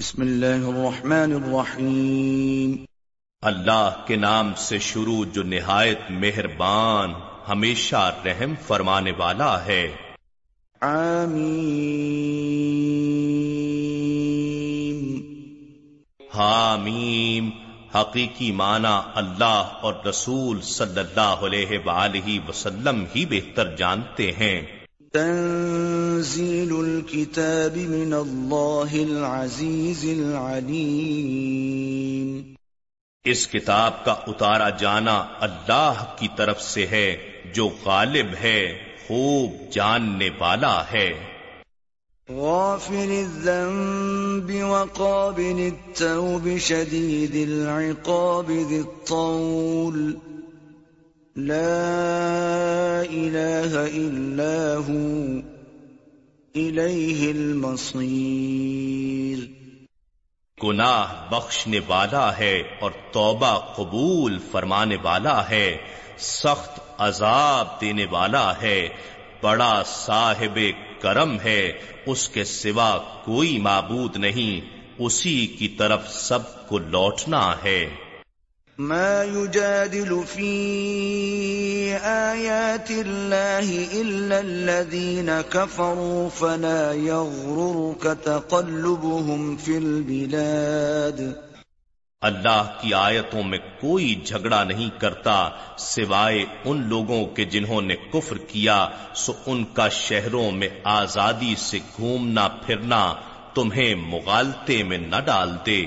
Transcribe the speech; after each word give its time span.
بسم 0.00 0.22
اللہ 0.22 0.46
الرحمن 0.46 1.32
الرحیم۔ 1.32 2.84
اللہ 3.42 4.04
کے 4.06 4.16
نام 4.16 4.52
سے 4.56 4.78
شروع 4.78 5.24
جو 5.32 5.42
نہایت 5.42 6.00
مہربان 6.10 7.12
ہمیشہ 7.48 8.14
رحم 8.24 8.54
فرمانے 8.66 9.12
والا 9.18 9.66
ہے۔ 9.66 9.96
آمین۔ 10.80 11.40
حامیم 16.34 17.50
حقیقی 17.94 18.52
معنی 18.52 19.10
اللہ 19.14 19.68
اور 19.80 19.94
رسول 20.08 20.60
صلی 20.60 21.00
اللہ 21.00 21.20
علیہ 21.20 21.78
وآلہ 21.86 22.48
وسلم 22.48 23.04
ہی 23.16 23.26
بہتر 23.26 23.76
جانتے 23.76 24.32
ہیں۔ 24.32 24.79
تنزیل 25.12 26.72
الكتاب 26.72 27.76
من 27.76 28.12
اللہ 28.12 28.92
العزیز 28.92 30.04
العلیم 30.04 32.54
اس 33.24 33.48
کتاب 33.48 34.04
کا 34.04 34.12
اتارا 34.12 34.70
جانا 34.70 35.26
اللہ 35.40 36.14
کی 36.18 36.28
طرف 36.36 36.62
سے 36.62 36.86
ہے 36.86 37.16
جو 37.54 37.68
غالب 37.84 38.26
ہے 38.42 38.78
خوب 39.06 39.72
جاننے 39.72 40.30
والا 40.38 40.82
ہے۔ 40.92 41.12
غافر 42.28 42.92
الذنب 42.92 44.64
وقابل 44.64 45.56
التوب 45.58 46.48
شديد 46.60 47.48
العقاب 47.48 48.52
ذي 48.68 48.76
الطول۔ 48.76 50.14
لا 51.36 53.02
إله 53.02 53.86
إلا 53.86 54.88
هو 54.88 55.40
إليه 56.56 57.36
المصير. 57.36 59.38
گناہ 60.64 61.30
بخشنے 61.30 61.80
والا 61.86 62.38
ہے 62.38 62.62
اور 62.80 62.90
توبہ 63.12 63.60
قبول 63.76 64.38
فرمانے 64.50 64.96
والا 65.02 65.50
ہے، 65.50 65.76
سخت 66.18 66.80
عذاب 66.98 67.80
دینے 67.80 68.06
والا 68.10 68.62
ہے، 68.62 68.88
بڑا 69.42 69.82
صاحب 69.86 70.58
کرم 71.00 71.40
ہے، 71.40 71.72
اس 72.06 72.28
کے 72.28 72.44
سوا 72.44 72.98
کوئی 73.24 73.58
معبود 73.58 74.16
نہیں، 74.16 74.78
اسی 74.98 75.46
کی 75.46 75.68
طرف 75.68 76.10
سب 76.10 76.68
کو 76.68 76.78
لوٹنا 76.78 77.54
ہے۔ 77.64 78.09
ما 78.80 79.24
يجادل 79.24 80.24
في 80.26 80.50
آيات 82.04 82.90
الله 82.90 84.00
إلا 84.00 84.40
الذين 84.40 85.40
كفروا 85.40 86.28
فلا 86.28 86.92
يغررك 86.92 88.02
تقلبهم 88.24 89.56
في 89.56 89.76
البلاد. 89.76 91.20
اللہ 92.20 92.72
کی 92.80 92.94
آیتوں 92.94 93.42
میں 93.42 93.58
کوئی 93.80 94.14
جھگڑا 94.14 94.64
نہیں 94.64 94.90
کرتا 94.98 95.38
سوائے 95.78 96.44
ان 96.64 96.88
لوگوں 96.88 97.24
کے 97.26 97.44
جنہوں 97.44 97.80
نے 97.82 97.96
کفر 98.12 98.38
کیا، 98.38 98.88
سو 99.14 99.32
ان 99.46 99.64
کا 99.64 99.88
شہروں 99.88 100.50
میں 100.50 100.68
آزادی 100.84 101.54
سے 101.58 101.78
گھومنا 101.96 102.48
پھرنا 102.48 103.14
تمہیں 103.54 103.94
مغالطے 103.94 104.82
میں 104.82 104.98
نہ 104.98 105.20
ڈال 105.26 105.56
دے 105.66 105.86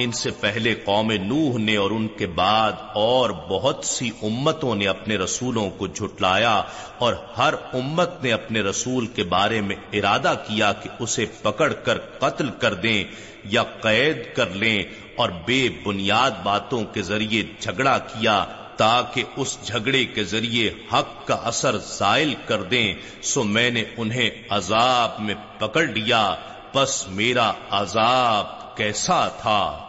ان 0.00 0.12
سے 0.12 0.30
پہلے 0.30 0.74
قوم 0.74 1.12
نوح 1.12 1.58
نے 1.58 1.76
اور 1.76 1.90
ان 1.90 2.08
کے 2.08 2.26
بعد 2.26 2.72
اور 2.92 3.30
بہت 3.30 3.84
سی 3.84 4.10
امتوں 4.22 4.74
نے 4.74 4.88
اپنے 4.88 5.16
رسولوں 5.16 5.70
کو 5.70 5.86
جھٹلایا 5.86 6.62
اور 6.98 7.14
ہر 7.38 7.54
امت 7.72 8.22
نے 8.22 8.32
اپنے 8.32 8.60
رسول 8.60 9.06
کے 9.06 9.24
بارے 9.24 9.60
میں 9.60 9.76
ارادہ 9.92 10.34
کیا 10.46 10.72
کہ 10.72 10.90
اسے 10.98 11.26
پکڑ 11.42 11.72
کر 11.72 11.98
قتل 11.98 12.50
کر 12.50 12.74
دیں 12.74 13.04
یا 13.44 13.62
قید 13.62 14.34
کر 14.34 14.46
لیں 14.46 14.82
اور 15.16 15.30
بے 15.46 15.68
بنیاد 15.84 16.30
باتوں 16.42 16.84
کے 16.84 17.02
ذریعے 17.02 17.42
جھگڑا 17.60 17.98
کیا 17.98 18.44
تاکہ 18.76 19.24
اس 19.36 19.58
جھگڑے 19.64 20.04
کے 20.04 20.24
ذریعے 20.24 20.70
حق 20.92 21.26
کا 21.26 21.34
اثر 21.34 21.78
زائل 21.78 22.34
کر 22.46 22.62
دیں، 22.62 22.94
سو 23.22 23.42
میں 23.42 23.70
نے 23.70 23.84
انہیں 23.96 24.30
عذاب 24.50 25.20
میں 25.20 25.34
پکڑ 25.58 25.82
لیا۔ 25.82 26.34
بس 26.74 27.08
میرا 27.08 27.52
عذاب 27.70 28.76
کیسا 28.76 29.28
تھا؟ 29.28 29.87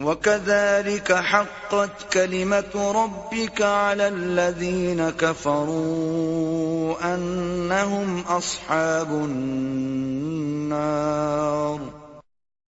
وكذلك 0.00 1.12
حقت 1.12 2.12
كلمة 2.12 2.70
ربك 2.74 3.62
على 3.62 4.08
الذين 4.08 5.10
كفروا 5.10 7.14
أنهم 7.14 8.22
أصحاب 8.28 9.12
النار 9.12 11.78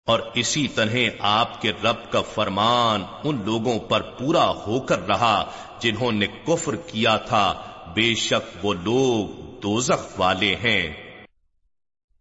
اور 0.06 0.20
اسی 0.34 0.68
طرح 0.68 0.96
آپ 1.20 1.62
کے 1.62 1.72
رب 1.84 2.12
کا 2.12 2.20
فرمان 2.20 3.02
ان 3.24 3.42
لوگوں 3.44 3.78
پر 3.78 4.00
پورا 4.00 4.48
ہو 4.48 4.80
کر 4.80 5.06
رہا 5.06 5.44
جنہوں 5.80 6.12
نے 6.12 6.26
کفر 6.26 6.76
کیا 6.76 7.16
تھا، 7.16 7.54
بے 7.94 8.14
شک 8.14 8.56
وہ 8.62 8.74
لوگ 8.74 9.26
دوزخ 9.62 10.20
والے 10.20 10.54
ہیں۔ 10.54 11.05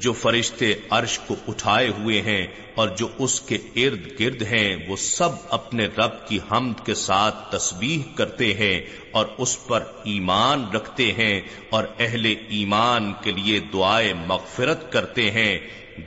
جو 0.00 0.12
فرشتے 0.12 0.74
عرش 0.90 1.18
کو 1.18 1.34
اٹھائے 1.48 1.88
ہوئے 1.88 2.20
ہیں 2.22 2.46
اور 2.74 2.88
جو 2.88 3.08
اس 3.18 3.40
کے 3.40 3.58
ارد 3.76 4.20
گرد 4.20 4.42
ہیں، 4.42 4.76
وہ 4.88 4.96
سب 4.96 5.28
اپنے 5.48 5.86
رب 5.86 6.28
کی 6.28 6.38
حمد 6.52 6.86
کے 6.86 6.94
ساتھ 6.94 7.52
تسبیح 7.52 8.02
کرتے 8.14 8.54
ہیں 8.54 8.80
اور 9.10 9.26
اس 9.38 9.66
پر 9.66 9.84
ایمان 10.04 10.64
رکھتے 10.74 11.12
ہیں 11.12 11.40
اور 11.70 11.84
اہل 11.98 12.34
ایمان 12.48 13.12
کے 13.22 13.32
لیے 13.32 13.60
دعائے 13.60 14.14
مغفرت 14.14 14.92
کرتے 14.92 15.30
ہیں۔ 15.30 15.58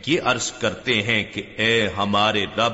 یہ 0.08 0.22
عرض 0.24 0.52
کرتے 0.52 1.02
ہیں 1.02 1.24
کہ 1.24 1.42
اے 1.58 1.88
ہمارے 1.98 2.46
رب، 2.58 2.74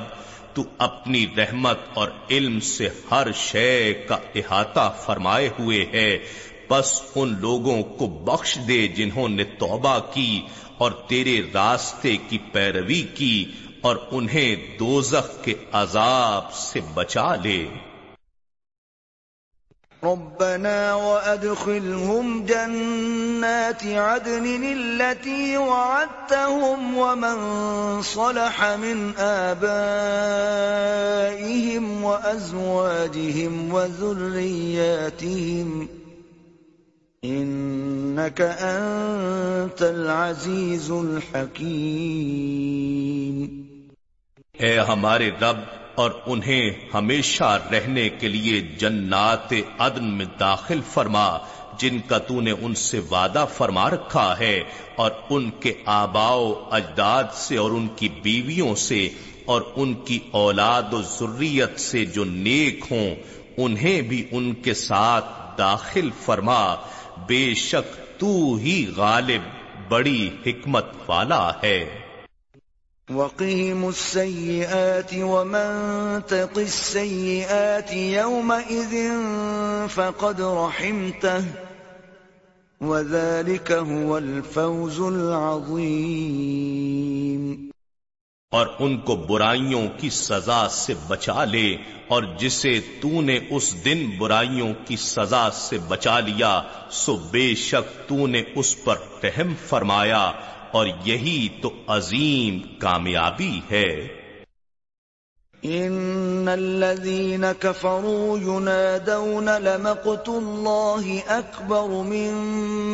تو 0.54 0.62
اپنی 0.78 1.26
رحمت 1.36 1.78
اور 1.94 2.08
علم 2.30 2.60
سے 2.60 2.88
ہر 3.10 3.26
شے 3.36 3.94
کا 4.08 4.16
احاطہ 4.34 4.94
فرمائے 5.06 5.48
ہوئے 5.58 5.86
ہے۔ 5.92 6.18
بس 6.70 7.02
ان 7.14 7.34
لوگوں 7.40 7.82
کو 7.82 8.06
بخش 8.06 8.58
دے 8.68 8.88
جنہوں 8.88 9.28
نے 9.28 9.44
توبہ 9.44 9.98
کی 10.14 10.40
اور 10.80 10.92
تیرے 10.92 11.42
راستے 11.54 12.16
کی 12.16 12.38
پیروی 12.52 13.06
کی 13.14 13.50
اور 13.80 13.96
انہیں 14.10 14.78
دوزخ 14.78 15.44
کے 15.44 15.54
عذاب 15.72 16.52
سے 16.52 16.80
بچا 16.94 17.34
لے۔ 17.34 17.68
ربنا 20.02 20.94
وأدخلهم 20.94 22.46
جنات 22.46 23.86
عدن 23.86 24.62
التي 24.62 25.56
وعدتهم 25.56 26.98
ومن 26.98 28.02
صلح 28.02 28.76
من 28.76 29.10
آبائهم 29.16 32.04
وأزواجهم 32.04 33.74
وذرياتهم 33.74 35.99
انك 37.22 38.40
انت 38.40 39.82
العزیز 39.82 40.90
الحکیم 40.90 41.58
اے 44.60 44.78
ہمارے 44.78 45.30
رب 45.40 45.58
اور 45.94 46.10
انہیں 46.26 46.70
ہمیشہ 46.94 47.50
رہنے 47.72 48.08
کے 48.08 48.28
لیے 48.28 48.60
جنات 48.78 49.52
عدن 49.78 50.04
میں 50.04 50.26
داخل 50.40 50.80
فرما، 50.92 51.38
جن 51.78 51.98
کا 52.08 52.18
تو 52.18 52.40
نے 52.40 52.50
ان 52.50 52.74
سے 52.74 52.98
وعدہ 53.10 53.44
فرما 53.56 53.90
رکھا 53.90 54.38
ہے، 54.38 54.64
اور 54.96 55.10
ان 55.30 55.50
کے 55.50 55.72
آباؤ 55.86 56.52
اجداد 56.70 57.34
سے 57.34 57.56
اور 57.56 57.70
ان 57.70 57.86
کی 57.96 58.08
بیویوں 58.22 58.74
سے 58.74 59.08
اور 59.44 59.62
ان 59.76 59.94
کی 59.94 60.18
اولاد 60.30 60.92
و 60.92 61.02
ذریت 61.02 61.80
سے 61.80 62.04
جو 62.04 62.24
نیک 62.24 62.84
ہوں، 62.90 63.14
انہیں 63.56 64.02
بھی 64.02 64.24
ان 64.30 64.54
کے 64.54 64.74
ساتھ 64.74 65.58
داخل 65.58 66.10
فرما۔ 66.24 66.76
بے 67.26 67.54
شک 67.54 68.20
تو 68.20 68.54
ہی 68.54 68.90
غالب، 68.96 69.40
بڑی 69.88 70.30
حکمت 70.46 70.86
والا 71.08 71.52
ہے۔ 71.62 72.00
وقهم 73.14 73.84
السيئات 73.84 75.14
ومن 75.14 76.18
تق 76.26 76.56
السيئات 76.56 77.92
يومئذ 77.92 78.94
فقد 79.94 80.40
رحمته 80.40 81.44
وذلك 82.80 83.72
هو 83.72 84.16
الفوز 84.16 85.00
العظيم 85.00 87.70
اور 88.52 88.66
ان 88.78 88.98
کو 88.98 89.16
برائیوں 89.16 89.88
کی 90.00 90.10
سزا 90.10 90.68
سے 90.68 90.94
بچا 91.08 91.44
لے 91.44 91.76
اور 92.08 92.22
جسے 92.38 92.80
تو 93.00 93.20
نے 93.20 93.38
اس 93.50 93.84
دن 93.84 94.10
برائیوں 94.18 94.72
کی 94.86 94.96
سزا 94.96 95.50
سے 95.50 95.78
بچا 95.78 96.20
لیا، 96.20 96.62
سو 96.90 97.16
بے 97.16 97.54
شک 97.54 98.08
تو 98.08 98.26
نے 98.26 98.42
اس 98.54 98.84
پر 98.84 98.96
رحم 99.24 99.54
فرمایا 99.68 100.32
اور 100.70 100.86
یہی 101.04 101.48
تو 101.62 101.70
عظیم 101.86 102.58
کامیابی 102.78 103.60
ہے۔ 103.70 104.19
ان 105.64 106.48
الذين 106.48 107.52
كفروا 107.52 108.38
ينادون 108.38 109.48
لمقت 109.48 110.28
الله 110.28 111.22
اكبر 111.28 112.02
من 112.02 112.32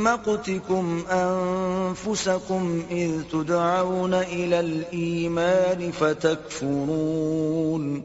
مقتكم 0.02 1.04
انفسكم 1.10 2.82
اذ 2.90 3.22
تدعون 3.32 4.14
الى 4.14 4.60
الايمان 4.60 5.90
فتكفرون 5.90 8.02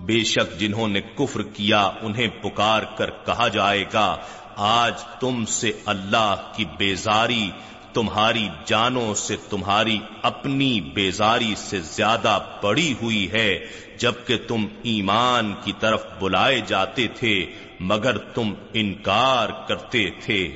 بے 0.00 0.24
شک 0.24 0.60
جنہوں 0.60 0.88
نے 0.88 1.00
کفر 1.00 1.42
کیا 1.42 1.90
انہیں 2.02 2.42
پکار 2.42 2.82
کر 2.98 3.10
کہا 3.26 3.48
جائے 3.48 3.84
گا، 3.92 4.16
آج 4.56 4.94
تم 5.20 5.44
سے 5.44 5.72
اللہ 5.86 6.52
کی 6.56 6.64
بیزاری 6.78 7.50
تمہاری 7.96 8.48
جانوں 8.64 9.14
سے 9.14 9.36
تمہاری 9.50 9.98
اپنی 10.22 10.80
بیزاری 10.80 11.54
سے 11.56 11.80
زیادہ 11.80 12.38
بڑی 12.62 12.94
ہوئی 13.02 13.32
ہے، 13.32 13.66
جبکہ 13.98 14.38
تم 14.48 14.66
ایمان 14.82 15.54
کی 15.64 15.72
طرف 15.80 16.04
بلائے 16.20 16.60
جاتے 16.66 17.06
تھے، 17.08 17.46
مگر 17.80 18.18
تم 18.18 18.54
انکار 18.72 19.48
کرتے 19.68 20.10
تھے۔ 20.24 20.48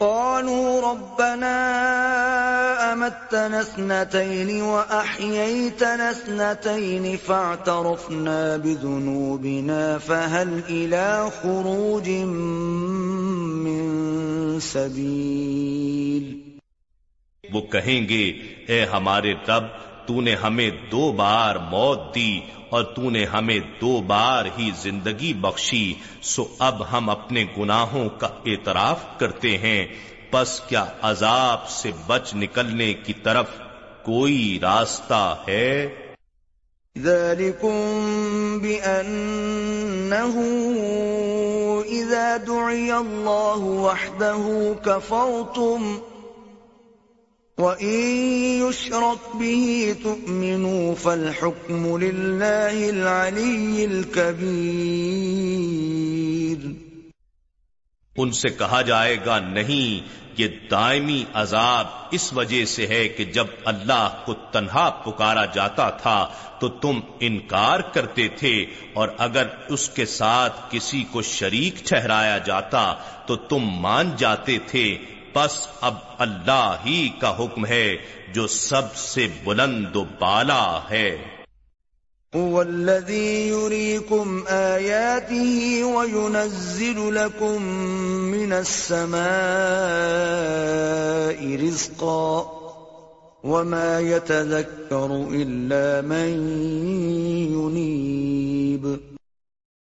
قالوا 0.00 0.92
ربنا 0.92 1.52
امتنا 2.92 3.60
اثنتين 3.60 4.62
واحييتنا 4.62 6.10
اثنتين 6.10 7.16
فاعترفنا 7.16 8.56
بذنوبنا 8.56 9.98
فهل 9.98 10.62
الى 10.68 11.30
خروج 11.42 12.08
من 13.64 14.60
سبيل؟ 14.60 16.40
وہ 17.52 17.60
کہیں 17.60 18.08
گے، 18.08 18.32
اے 18.66 18.84
ہمارے 18.84 19.34
رب، 19.48 19.64
تو 20.06 20.20
نے 20.20 20.34
ہمیں 20.34 20.70
دو 20.90 21.12
بار 21.12 21.56
موت 21.56 22.14
دی 22.14 22.40
اور 22.70 22.84
تو 22.84 23.10
نے 23.10 23.24
ہمیں 23.24 23.58
دو 23.80 24.00
بار 24.00 24.44
ہی 24.58 24.70
زندگی 24.82 25.34
بخشی، 25.34 25.94
سو 26.22 26.46
اب 26.58 26.92
ہم 26.92 27.10
اپنے 27.10 27.44
گناہوں 27.58 28.08
کا 28.08 28.26
اعتراف 28.26 29.18
کرتے 29.18 29.58
ہیں۔ 29.58 29.86
پس 30.30 30.60
کیا 30.60 30.84
عذاب 31.02 31.68
سے 31.68 31.90
بچ 32.06 32.34
نکلنے 32.34 32.94
کی 32.94 33.12
طرف 33.12 33.46
کوئی 34.02 34.58
راستہ 34.62 35.36
ہے؟ 35.48 35.88
ذلكم 36.98 37.78
بأنه 38.62 40.34
إذا 41.86 42.36
دعي 42.46 42.90
الله 42.90 43.62
وحده 43.62 44.72
كفرتم 44.84 45.98
وَإِن 47.58 48.00
يُشْرَكْ 48.60 49.28
بِهِ 49.34 49.92
تُؤْمِنُوا 50.02 50.94
فَالْحُكْمُ 50.96 51.92
لِلَّهِ 51.98 52.90
الْعَلِيِّ 52.90 53.86
الْكَبِيرِ 53.86 54.66
ان 58.16 58.30
سے 58.32 58.52
کہا 58.58 58.82
جائے 58.82 59.16
گا 59.26 59.38
نہیں 59.48 60.12
یہ 60.38 60.60
دائمی 60.70 61.16
عذاب 61.34 61.96
اس 62.10 62.26
وجہ 62.32 62.62
سے 62.66 62.86
ہے 62.86 63.00
کہ 63.08 63.24
جب 63.32 63.56
اللہ 63.64 64.22
کو 64.24 64.34
تنہا 64.52 64.86
پکارا 65.04 65.44
جاتا 65.54 65.88
تھا 65.96 66.18
تو 66.60 66.68
تم 66.80 66.96
انکار 67.22 67.80
کرتے 67.92 68.26
تھے 68.36 68.54
اور 68.92 69.08
اگر 69.22 69.46
اس 69.68 69.84
کے 69.88 70.06
ساتھ 70.12 70.54
کسی 70.70 71.02
کو 71.12 71.22
شریک 71.32 71.74
ٹھہرایا 71.86 72.38
جاتا 72.46 72.84
تو 73.26 73.36
تم 73.48 73.62
مان 73.80 74.06
جاتے 74.16 74.56
تھے 74.66 74.86
بس 75.36 75.66
اب 75.80 75.94
اللہ 76.18 76.76
ہی 76.86 77.08
کا 77.20 77.36
حکم 77.38 77.66
ہے 77.66 77.96
جو 78.32 78.46
سب 78.46 78.96
سے 78.96 79.26
بلند 79.44 79.96
و 79.96 80.04
بالا 80.04 80.80
ہے۔ 80.90 81.16
هو 82.34 82.60
الذي 82.60 83.52
يريكم 83.54 84.40
آياته 84.48 85.86
وينزل 85.94 87.14
لكم 87.14 87.62
من 88.32 88.52
السماء 88.52 89.16
رزقا 91.66 92.42
وما 93.44 94.00
يتذكر 94.00 95.08
إلا 95.32 96.00
من 96.00 96.58
ينيب۔ 97.52 99.15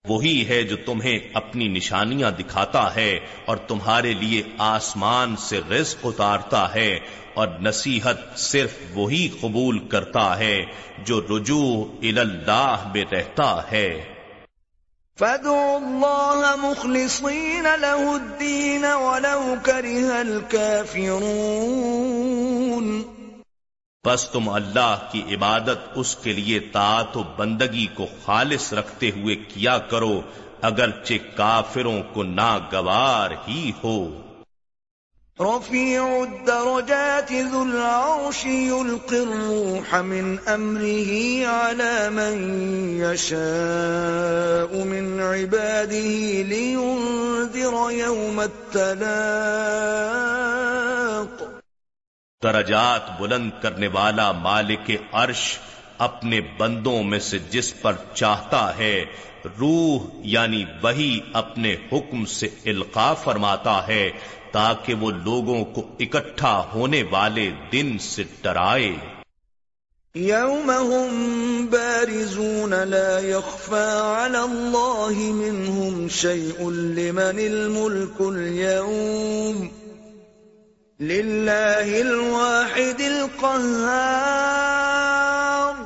وہی 0.08 0.48
ہے 0.48 0.62
جو 0.62 0.76
تمہیں 0.76 1.18
اپنی 1.34 1.68
نشانیاں 1.68 2.30
دکھاتا 2.30 2.94
ہے 2.94 3.18
اور 3.44 3.56
تمہارے 3.56 4.12
لیے 4.12 4.42
آسمان 4.58 5.36
سے 5.36 5.60
رزق 5.70 5.98
اتارتا 6.04 6.74
ہے 6.74 6.98
اور 7.34 7.48
نصیحت 7.60 8.38
صرف 8.38 8.74
وہی 8.94 9.28
قبول 9.40 9.78
کرتا 9.78 10.38
ہے 10.38 10.64
جو 11.04 11.20
رجوع 11.20 11.84
اللہ 12.02 12.90
میں 12.94 13.04
رہتا 13.12 13.70
ہے۔ 13.70 14.04
فَادْعُوا 15.18 15.76
اللَّهَ 15.76 16.56
مُخْلِصِينَ 16.56 17.76
لَهُ 17.76 18.20
الدِّينَ 18.20 18.86
وَلَوْ 18.86 19.55
كَرِهَ 19.62 20.14
الْكَافِرُونَ۔ 20.14 23.13
بس 24.06 24.29
تم 24.29 24.49
اللہ 24.49 24.96
کی 25.13 25.34
عبادت 25.34 25.79
اس 25.94 26.17
کے 26.17 26.32
لیے 26.32 26.61
طاعت 26.61 27.17
و 27.17 27.23
بندگی 27.37 27.87
کو 27.94 28.06
خالص 28.25 28.73
رکھتے 28.73 29.11
ہوئے 29.17 29.34
کیا 29.34 29.79
کرو، 29.79 30.20
اگرچہ 30.63 31.37
کافروں 31.37 32.03
کو 32.13 32.23
ناگوار 32.23 33.31
ہی 33.49 33.73
ہو۔ 33.84 34.20
رفیع 35.41 36.03
الدرجات 36.03 37.32
ذو 37.53 37.61
العرش 37.61 38.46
يلقي 38.46 39.17
الروح 39.17 40.01
من 40.01 40.37
امره 40.46 41.55
على 41.55 42.11
من 42.11 42.61
يشاء 43.01 44.84
من 44.84 45.20
عباده 45.20 46.43
لينذر 46.43 47.91
يوم 47.91 48.39
التلاق۔ 48.39 51.33
درجات 52.44 53.20
بلند 53.20 53.51
کرنے 53.63 53.89
والا 53.89 54.32
مالک 54.32 54.91
عرش 55.13 55.58
اپنے 55.98 56.41
بندوں 56.58 57.03
میں 57.03 57.19
سے 57.19 57.39
جس 57.39 57.82
پر 57.82 57.93
چاہتا 58.15 58.77
ہے، 58.79 59.05
روح 59.60 60.06
یعنی 60.22 60.65
وہی 60.82 61.20
اپنے 61.32 61.77
حکم 61.93 62.24
سے 62.24 62.48
القا 62.65 63.15
فرماتا 63.15 63.86
ہے 63.89 64.10
تاکہ 64.53 64.94
وہ 64.94 65.10
لوگوں 65.10 65.65
کو 65.65 65.86
اکٹھا 66.01 66.55
ہونے 66.74 67.03
والے 67.10 67.51
دن 67.72 67.98
سے 67.98 68.24
ڈرائے۔ 68.43 68.93
يوم 70.15 70.70
هم 70.70 71.67
بارزون 71.70 72.74
لا 72.89 73.19
يخفى 73.19 73.86
على 74.17 74.43
الله 74.43 75.15
منهم 75.32 76.08
شيء 76.08 76.70
لمن 76.98 77.41
الملك 77.46 78.20
اليوم 78.20 79.83
للہ 81.01 82.01
الواحد 82.01 83.01
القہار۔ 83.01 85.82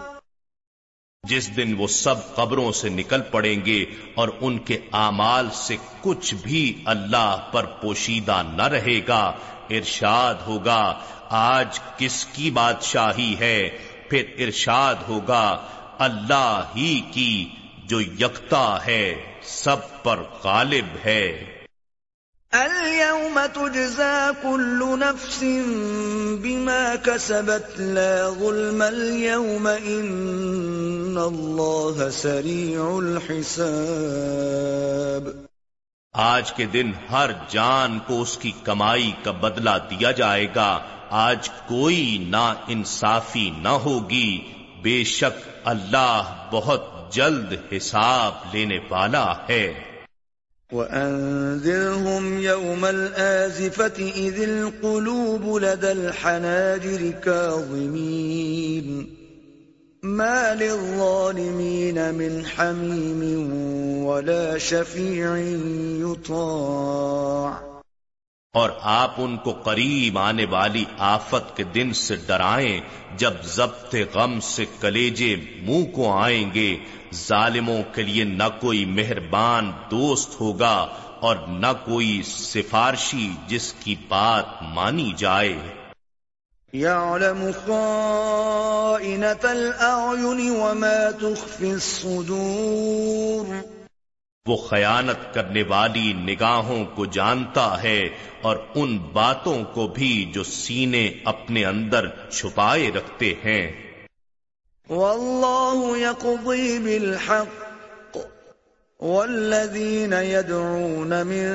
جس 1.28 1.56
دن 1.56 1.74
وہ 1.78 1.86
سب 1.86 2.34
قبروں 2.34 2.72
سے 2.72 2.88
نکل 2.88 3.20
پڑیں 3.20 3.66
گے 3.66 3.84
اور 4.14 4.28
ان 4.40 4.58
کے 4.58 4.78
اعمال 4.92 5.48
سے 5.52 5.76
کچھ 6.00 6.34
بھی 6.34 6.82
اللہ 6.86 7.48
پر 7.52 7.64
پوشیدہ 7.64 8.42
نہ 8.56 8.62
رہے 8.62 9.00
گا، 9.08 9.32
ارشاد 9.70 10.34
ہوگا، 10.46 10.98
آج 11.28 11.80
کس 11.96 12.24
کی 12.24 12.50
بادشاہی 12.50 13.36
ہے؟ 13.40 13.78
پھر 14.10 14.24
ارشاد 14.38 14.94
ہوگا، 15.08 15.66
اللہ 15.98 16.62
ہی 16.76 17.00
کی 17.12 17.48
جو 17.84 18.00
یکتا 18.00 18.78
ہے، 18.86 19.14
سب 19.42 19.76
پر 20.02 20.22
غالب 20.44 20.86
ہے۔ 21.04 21.57
اليوم 22.52 23.40
تجزى 23.54 24.30
كل 24.42 24.98
نفس 24.98 25.44
بما 26.42 26.94
كسبت 27.02 27.70
لا 27.76 28.30
ظلم 28.38 28.82
اليوم 28.82 29.68
إن 29.68 31.18
الله 31.18 32.10
سريع 32.10 32.96
الحساب 32.96 35.28
آج 36.12 36.52
کے 36.52 36.66
دن 36.66 36.92
ہر 37.10 37.30
جان 37.48 37.98
کو 38.06 38.22
اس 38.22 38.38
کی 38.38 38.52
کمائی 38.64 39.12
کا 39.22 39.30
بدلہ 39.30 39.70
دیا 39.90 40.10
جائے 40.10 40.46
گا۔ 40.54 40.80
آج 41.10 41.50
کوئی 41.50 42.26
نا 42.28 42.54
انصافی 42.68 43.50
نہ 43.58 43.68
ہوگی۔ 43.68 44.52
بے 44.82 45.04
شک 45.04 45.48
اللہ 45.64 46.46
بہت 46.50 47.12
جلد 47.12 47.52
حساب 47.76 48.34
لینے 48.52 48.78
والا 48.90 49.34
ہے۔ 49.48 49.87
وَأَنذِرْهُمْ 50.72 52.38
يَوْمَ 52.38 52.84
الْآزِفَةِ 52.84 54.12
إِذِ 54.16 54.42
الْقُلُوبُ 54.42 55.56
لَدَى 55.56 55.92
الْحَنَاجِرِ 55.92 57.10
كَاظِمِينَ 57.24 59.16
مَا 60.02 60.54
لِلظَّالِمِينَ 60.54 62.14
مِنْ 62.14 62.46
حَمِيمٍ 62.46 63.52
وَلَا 64.04 64.58
شَفِيعٍ 64.58 65.36
يُطَاعٍ 66.04 67.68
اور 68.54 68.70
آپ 68.80 69.14
ان 69.18 69.36
کو 69.36 69.52
قریب 69.52 70.18
آنے 70.18 70.44
والی 70.50 70.84
آفت 70.98 71.56
کے 71.56 71.64
دن 71.64 71.92
سے 71.92 72.16
ڈرائیں 72.26 72.80
جب 73.16 73.32
ضبط 73.44 73.96
غم 74.14 74.40
سے 74.40 74.64
کلیجے 74.80 75.36
منہ 75.62 75.84
کو 75.84 76.12
آئیں 76.12 76.50
گے 76.54 76.76
ظالموں 77.14 77.82
کے 77.94 78.02
لیے 78.02 78.24
نہ 78.24 78.42
کوئی 78.60 78.84
مہربان 78.84 79.72
دوست 79.90 80.40
ہوگا 80.40 80.88
اور 81.20 81.36
نہ 81.36 81.72
کوئی 81.84 82.22
سفارشی 82.24 83.30
جس 83.46 83.72
کی 83.72 83.94
بات 84.08 84.62
مانی 84.62 85.12
جائے۔ 85.16 85.58
يعلم 86.74 87.50
خائنة 87.66 89.40
الأعين 89.42 90.50
وما 90.50 91.10
تخفي 91.20 91.70
الصدور۔ 91.70 93.54
وہ 94.46 94.56
خیانت 94.56 95.34
کرنے 95.34 95.62
والی 95.62 96.12
نگاہوں 96.12 96.84
کو 96.84 97.06
جانتا 97.06 97.82
ہے 97.82 98.08
اور 98.42 98.56
ان 98.74 98.98
باتوں 98.98 99.64
کو 99.64 99.86
بھی 99.86 100.30
جو 100.34 100.44
سینے 100.44 101.10
اپنے 101.24 101.64
اندر 101.64 102.06
چھپائے 102.30 102.90
رکھتے 102.90 103.34
ہیں۔ 103.44 103.87
واللہ 104.88 105.98
يقضي 105.98 106.78
بالحق. 106.78 108.18
والذین 109.00 110.12
يدعون 110.12 111.26
من 111.26 111.46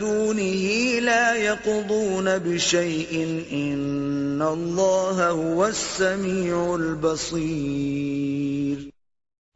دونه 0.00 1.00
لا 1.00 1.34
يقضون 1.34 2.38
بشيء. 2.38 3.44
ان 3.50 4.42
اللہ 4.42 5.30
هو 5.30 5.64
السمیع 5.64 6.74
البصیر 6.74 8.92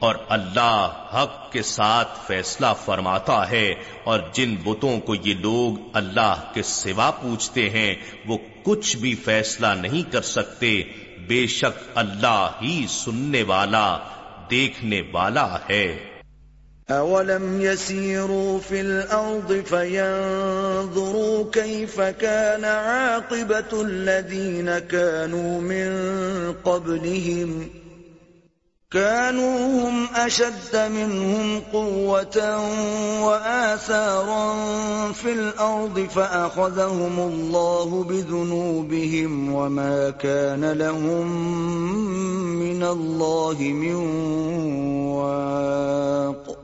اور 0.00 0.14
اللہ 0.28 1.08
حق 1.14 1.52
کے 1.52 1.62
ساتھ 1.62 2.18
فیصلہ 2.26 2.66
فرماتا 2.84 3.50
ہے 3.50 3.74
اور 4.04 4.20
جن 4.32 4.56
بتوں 4.64 5.00
کو 5.00 5.14
یہ 5.14 5.34
لوگ 5.34 5.72
اللہ 5.92 6.50
کے 6.54 6.62
سوا 6.62 7.10
پوچھتے 7.10 7.70
ہیں 7.70 7.94
وہ 8.26 8.38
کچھ 8.62 8.96
بھی 8.96 9.14
فیصلہ 9.14 9.66
نہیں 9.66 10.12
کر 10.12 10.22
سکتے 10.22 10.82
بے 11.28 11.46
شک 11.46 11.90
اللہ 11.94 12.50
ہی 12.62 12.86
سننے 12.88 13.42
والا، 13.42 13.98
دیکھنے 14.50 15.02
والا 15.12 15.58
ہے۔ 15.70 16.16
أولم 16.90 17.60
يسيروا 17.60 18.58
في 18.68 18.80
الأرض 18.80 19.52
فينظروا 19.68 21.44
كيف 21.52 22.00
كان 22.18 22.64
عاقبة 22.64 23.82
الذين 23.82 24.68
كانوا 24.78 25.60
من 25.60 25.90
قبلهم 26.62 27.68
كانوا 28.92 29.88
هم 29.88 30.06
أشد 30.14 30.92
منهم 30.92 31.60
قوة 31.60 32.60
وآثارا 33.24 34.52
في 35.12 35.32
الأرض 35.32 36.00
فأخذهم 36.00 37.18
الله 37.18 38.04
بذنوبهم 38.04 39.52
وما 39.52 40.10
كان 40.10 40.72
لهم 40.72 41.26
من 42.58 42.82
الله 42.82 43.56
من 43.60 43.94
واق. 45.14 46.56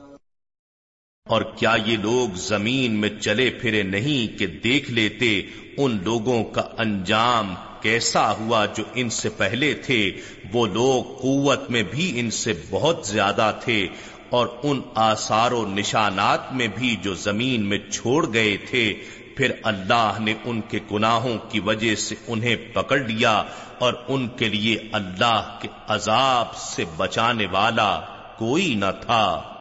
اور 1.27 1.43
کیا 1.57 1.75
یہ 1.87 1.97
لوگ 1.97 2.35
زمین 2.37 2.93
میں 2.93 3.09
چلے 3.09 3.51
پھرے 3.51 3.83
نہیں 3.83 4.39
کہ 4.39 4.47
دیکھ 4.47 4.91
لیتے 4.91 5.43
ان 5.77 5.99
لوگوں 6.03 6.45
کا 6.45 6.63
انجام 6.79 7.55
کیسا 7.81 8.33
ہوا 8.33 8.67
جو 8.67 8.85
ان 8.95 9.11
سے 9.11 9.29
پہلے 9.29 9.75
تھے؟ 9.75 10.21
وہ 10.53 10.67
لوگ 10.67 11.21
قوت 11.21 11.71
میں 11.71 11.83
بھی 11.83 12.21
ان 12.21 12.31
سے 12.31 12.53
بہت 12.71 13.07
زیادہ 13.07 13.53
تھے 13.65 13.89
اور 14.31 14.47
ان 14.63 14.81
آثار 14.95 15.53
و 15.53 15.67
نشانات 15.67 16.53
میں 16.53 16.69
بھی 16.69 16.97
جو 17.03 17.15
زمین 17.15 17.69
میں 17.69 17.79
چھوڑ 17.93 18.33
گئے 18.33 18.57
تھے، 18.57 18.95
پھر 19.37 19.53
اللہ 19.63 20.13
نے 20.21 20.35
ان 20.45 20.61
کے 20.61 20.79
گناہوں 20.93 21.39
کی 21.49 21.61
وجہ 21.61 21.95
سے 21.95 22.15
انہیں 22.27 22.57
پکڑ 22.73 22.99
لیا 22.99 23.43
اور 23.79 23.93
ان 24.09 24.29
کے 24.29 24.49
لیے 24.49 24.79
اللہ 24.93 25.59
کے 25.61 25.69
عذاب 25.89 26.57
سے 26.57 26.85
بچانے 26.97 27.47
والا 27.51 28.01
کوئی 28.39 28.75
نہ 28.75 28.91
تھا۔ 29.01 29.52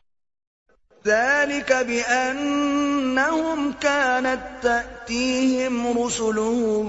ذلك 1.06 1.74
بأنهم 1.88 3.74
كانت 3.82 4.40
تأتيهم 4.62 5.98
رسلهم 5.98 6.86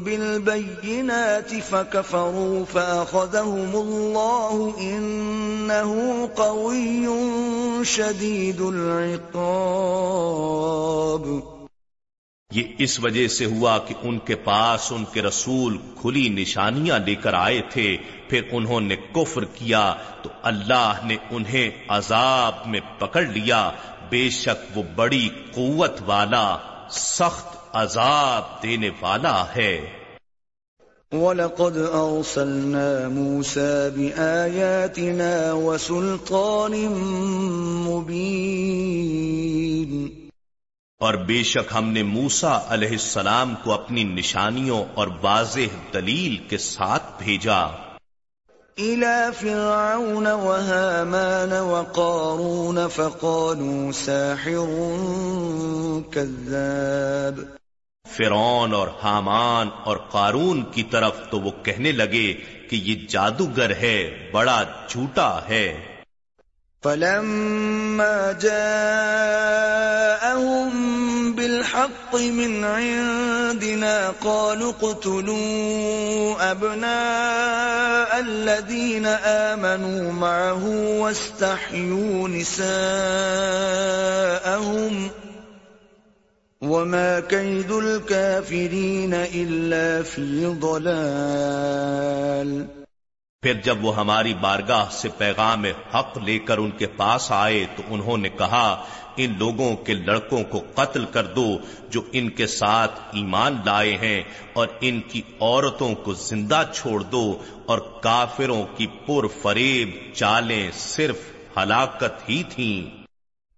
بالبينات 0.00 1.54
فكفروا 1.54 2.64
فأخذهم 2.64 3.70
الله 3.74 4.74
إنه 4.80 6.28
قوي 6.36 7.08
شديد 7.84 8.60
العقاب 8.60 9.56
یہ 12.56 12.62
اس 12.78 13.00
وجہ 13.00 13.28
سے 13.28 13.44
ہوا 13.44 13.78
کہ 13.78 13.94
ان 14.02 14.18
کے 14.18 14.34
پاس 14.34 14.92
ان 14.92 15.04
کے 15.12 15.22
رسول 15.22 15.78
کھلی 16.00 16.28
نشانیاں 16.28 16.98
لے 16.98 17.14
کر 17.14 17.34
آئے 17.34 17.60
تھے، 17.70 17.96
پھر 18.28 18.42
انہوں 18.50 18.80
نے 18.80 18.96
کفر 18.96 19.44
کیا، 19.44 19.94
تو 20.22 20.30
اللہ 20.42 20.92
نے 21.04 21.16
انہیں 21.30 21.70
عذاب 21.88 22.54
میں 22.66 22.80
پکڑ 22.98 23.22
لیا۔ 23.22 23.70
بے 24.10 24.30
شک 24.30 24.78
وہ 24.78 24.82
بڑی 24.94 25.28
قوت 25.54 25.92
والا، 26.06 26.56
سخت 26.90 27.56
عذاب 27.72 28.62
دینے 28.62 28.90
والا 29.00 29.44
ہے۔ 29.56 29.86
وَلَقَدْ 31.12 31.76
أَرْسَلْنَا 31.76 33.08
مُوسَى 33.08 33.88
بِآيَاتِنَا 33.96 35.52
وَسُلْطَانٍ 35.52 36.92
مُبِينٍ 37.88 40.25
اور 40.98 41.14
بے 41.14 41.42
شک 41.42 41.72
ہم 41.74 41.88
نے 41.88 42.02
موسا 42.02 42.58
علیہ 42.68 42.88
السلام 42.88 43.54
کو 43.54 43.72
اپنی 43.72 44.04
نشانیوں 44.04 44.84
اور 44.94 45.08
واضح 45.22 45.76
دلیل 45.94 46.36
کے 46.36 46.58
ساتھ 46.58 47.02
بھیجا۔ 47.18 47.66
إلى 48.78 49.16
فرعون 49.40 50.26
وهامان 50.26 51.52
وقارون 51.52 52.88
فقالوا 52.88 53.92
ساحر 53.92 54.90
كذاب۔ 56.10 57.40
فرعون 58.08 58.74
اور 58.74 58.88
حامان 59.02 59.68
اور 59.84 59.96
قارون 59.96 60.64
کی 60.72 60.82
طرف 60.82 61.12
تو 61.30 61.40
وہ 61.40 61.50
کہنے 61.62 61.92
لگے 61.92 62.34
کہ 62.70 62.76
یہ 62.76 63.08
جادوگر 63.08 63.70
ہے 63.70 64.30
بڑا 64.32 64.64
جھوٹا 64.88 65.40
ہے۔ 65.48 65.84
فلما 66.82 68.32
جاءهم 68.32 70.85
بالحق 71.76 72.14
من 72.14 72.64
عندنا 72.64 74.10
قالوا 74.10 74.72
اقتلوا 74.72 76.50
أبناء 76.50 78.20
الذين 78.20 79.06
آمنوا 79.06 80.12
معه 80.12 80.64
واستحيوا 81.00 82.28
نساءهم 82.28 82.70
وما 86.62 87.20
كيد 87.20 87.72
الكافرين 87.72 89.14
إلا 89.14 90.02
في 90.02 90.46
ضلال 90.46 92.66
پھر 93.42 93.54
جب 93.64 93.84
وہ 93.84 93.96
ہماری 93.96 94.34
بارگاہ 94.40 94.86
سے 94.90 95.08
پیغام 95.18 95.64
حق 95.94 96.18
لے 96.18 96.38
کر 96.38 96.58
ان 96.58 96.70
کے 96.70 96.86
پاس 96.96 97.32
آئے 97.32 97.66
تو 97.76 97.82
انہوں 97.88 98.18
نے 98.18 98.28
کہا 98.38 98.84
ان 99.16 99.34
لوگوں 99.38 99.76
کے 99.76 99.94
لڑکوں 99.94 100.44
کو 100.44 100.62
قتل 100.74 101.04
کر 101.04 101.24
دو 101.24 101.58
جو 101.90 102.02
ان 102.12 102.30
کے 102.30 102.46
ساتھ 102.46 103.00
ایمان 103.12 103.56
لائے 103.64 103.96
ہیں 103.96 104.22
اور 104.52 104.68
ان 104.80 105.00
کی 105.00 105.22
عورتوں 105.40 105.94
کو 105.94 106.14
زندہ 106.14 106.62
چھوڑ 106.74 107.02
دو 107.02 107.38
اور 107.66 107.78
کافروں 107.78 108.64
کی 108.76 108.86
پر 108.86 109.26
فریب 109.42 110.14
چالیں 110.14 110.70
صرف 110.74 111.18
ہلاکت 111.58 112.28
ہی 112.28 112.42
تھیں۔ 112.48 113.06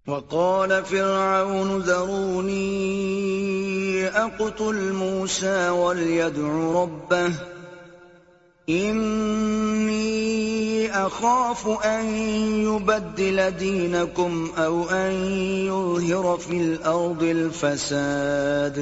وقال 0.06 0.70
فرعون 0.88 1.80
ذروني 1.82 2.78
أقتل 4.14 4.92
موسى 4.92 5.68
وليدع 5.68 6.48
ربه 6.74 7.57
إني 8.68 10.28
أخاف 10.88 11.68
أن 11.84 12.06
يبدل 12.62 13.40
دينكم 13.60 14.46
أو 14.58 14.82
أن 14.90 15.12
يظهر 15.66 16.36
في 16.36 16.58
الأرض 16.58 17.22
الفساد. 17.22 18.78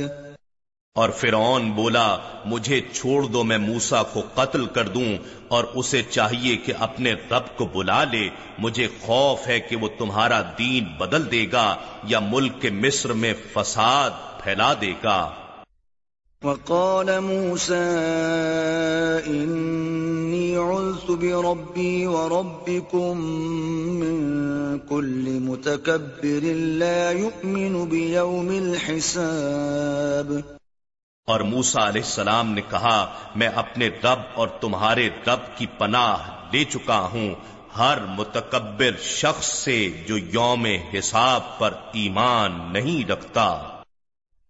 اور 0.94 1.10
فرعون 1.10 1.70
بولا، 1.70 2.16
مجھے 2.44 2.80
چھوڑ 2.92 3.22
دو، 3.22 3.44
میں 3.44 3.58
موسا 3.58 4.02
کو 4.02 4.22
قتل 4.34 4.66
کر 4.66 4.88
دوں 4.88 5.16
اور 5.48 5.64
اسے 5.64 6.02
چاہیے 6.02 6.56
کہ 6.56 6.72
اپنے 6.78 7.12
رب 7.12 7.56
کو 7.56 7.64
بلا 7.64 8.04
لے۔ 8.04 8.28
مجھے 8.58 8.88
خوف 9.00 9.48
ہے 9.48 9.60
کہ 9.60 9.76
وہ 9.76 9.88
تمہارا 9.98 10.42
دین 10.58 10.84
بدل 10.84 11.30
دے 11.30 11.46
گا 11.52 11.76
یا 12.04 12.20
ملک 12.20 12.52
کے 12.60 12.70
مصر 12.70 13.12
میں 13.12 13.34
فساد 13.52 14.10
پھیلا 14.44 14.74
دے 14.80 14.92
گا۔ 15.04 15.34
وقال 16.44 17.20
موسى 17.20 17.88
إني 19.26 20.56
عذت 20.56 21.10
بربي 21.10 22.06
وربكم 22.06 23.20
من 24.00 24.78
كل 24.78 25.38
متكبر 25.40 26.44
لا 26.54 27.10
يؤمن 27.10 27.84
بيوم 27.84 28.48
الحساب. 28.48 30.32
اور 31.26 31.40
موسا 31.40 31.88
علیہ 31.88 32.02
السلام 32.02 32.52
نے 32.52 32.60
کہا، 32.70 33.06
میں 33.36 33.48
اپنے 33.48 33.88
رب 33.88 34.20
اور 34.34 34.48
تمہارے 34.48 35.08
رب 35.26 35.58
کی 35.58 35.66
پناہ 35.78 36.16
لے 36.52 36.64
چکا 36.64 36.98
ہوں، 36.98 37.34
ہر 37.78 37.98
متکبر 38.08 38.90
شخص 39.02 39.46
سے 39.46 40.04
جو 40.08 40.18
یوم 40.18 40.66
حساب 40.98 41.58
پر 41.58 41.74
ایمان 41.92 42.58
نہیں 42.72 43.10
رکھتا۔ 43.10 43.75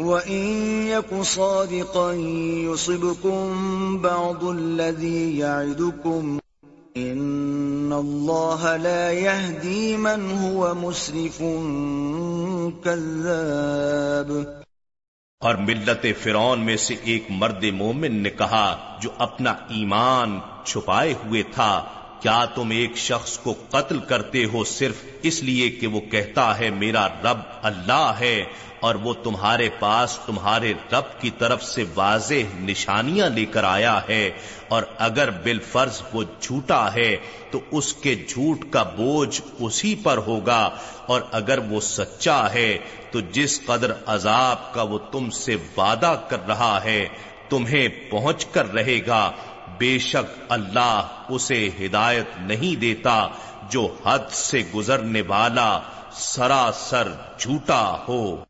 وَإِن 0.00 0.42
يَكُ 0.86 1.22
صَادِقًا 1.22 2.12
يُصِبْكُم 2.72 3.42
بَعْضُ 4.02 4.44
الَّذِي 4.44 5.38
يَعِدُكُمْ 5.38 6.38
إِنَّ 6.98 7.92
اللَّهَ 7.92 8.76
لَا 8.76 9.10
يَهْدِي 9.10 9.96
مَنْ 9.96 10.32
هُوَ 10.40 10.74
مُسْرِفٌ 10.74 11.38
كَذَّابٌ۔ 12.82 14.44
اور 15.40 15.54
ملت 15.54 16.06
فرعون 16.22 16.60
میں 16.60 16.76
سے 16.76 16.94
ایک 17.02 17.24
مرد 17.28 17.64
مومن 17.64 18.12
نے 18.12 18.30
کہا، 18.30 18.98
جو 19.02 19.10
اپنا 19.18 19.50
ایمان 19.50 20.38
چھپائے 20.64 21.14
ہوئے 21.24 21.42
تھا، 21.42 21.84
کیا 22.20 22.44
تم 22.44 22.70
ایک 22.70 22.96
شخص 22.96 23.38
کو 23.38 23.54
قتل 23.70 23.98
کرتے 23.98 24.44
ہو 24.44 24.64
صرف 24.64 24.94
اس 25.22 25.42
لیے 25.42 25.70
کہ 25.70 25.86
وہ 25.86 26.00
کہتا 26.00 26.58
ہے، 26.58 26.70
میرا 26.70 27.08
رب 27.08 27.38
اللہ 27.62 28.12
ہے؟ 28.20 28.44
اور 28.80 28.94
وہ 28.94 29.12
تمہارے 29.22 29.68
پاس 29.78 30.18
تمہارے 30.26 30.72
رب 30.92 31.20
کی 31.20 31.30
طرف 31.38 31.62
سے 31.62 31.84
واضح 31.94 32.56
نشانیاں 32.60 33.28
لے 33.30 33.44
کر 33.44 33.64
آیا 33.64 33.98
ہے، 34.08 34.30
اور 34.68 34.82
اگر 34.98 35.30
بالفرض 35.42 36.00
وہ 36.12 36.22
جھوٹا 36.40 36.82
ہے 36.94 37.16
تو 37.50 37.60
اس 37.70 37.92
کے 37.94 38.14
جھوٹ 38.28 38.64
کا 38.72 38.82
بوجھ 38.96 39.40
اسی 39.58 39.94
پر 40.02 40.18
ہوگا، 40.26 40.62
اور 41.06 41.20
اگر 41.32 41.58
وہ 41.70 41.80
سچا 41.80 42.40
ہے 42.52 42.70
تو 43.10 43.20
جس 43.32 43.60
قدر 43.66 43.92
عذاب 44.06 44.72
کا 44.74 44.82
وہ 44.82 44.98
تم 45.12 45.30
سے 45.36 45.56
وعدہ 45.76 46.14
کر 46.28 46.46
رہا 46.48 46.78
ہے، 46.84 47.06
تمہیں 47.48 47.88
پہنچ 48.10 48.44
کر 48.46 48.72
رہے 48.72 48.98
گا۔ 49.06 49.30
بے 49.78 49.98
شک 50.00 50.38
اللہ 50.48 51.24
اسے 51.28 51.68
ہدایت 51.78 52.38
نہیں 52.40 52.74
دیتا 52.80 53.16
جو 53.70 53.86
حد 54.04 54.30
سے 54.32 54.62
گزرنے 54.74 55.22
والا 55.28 55.70
سراسر 56.12 57.08
جھوٹا 57.38 57.82
ہو۔ 58.08 58.49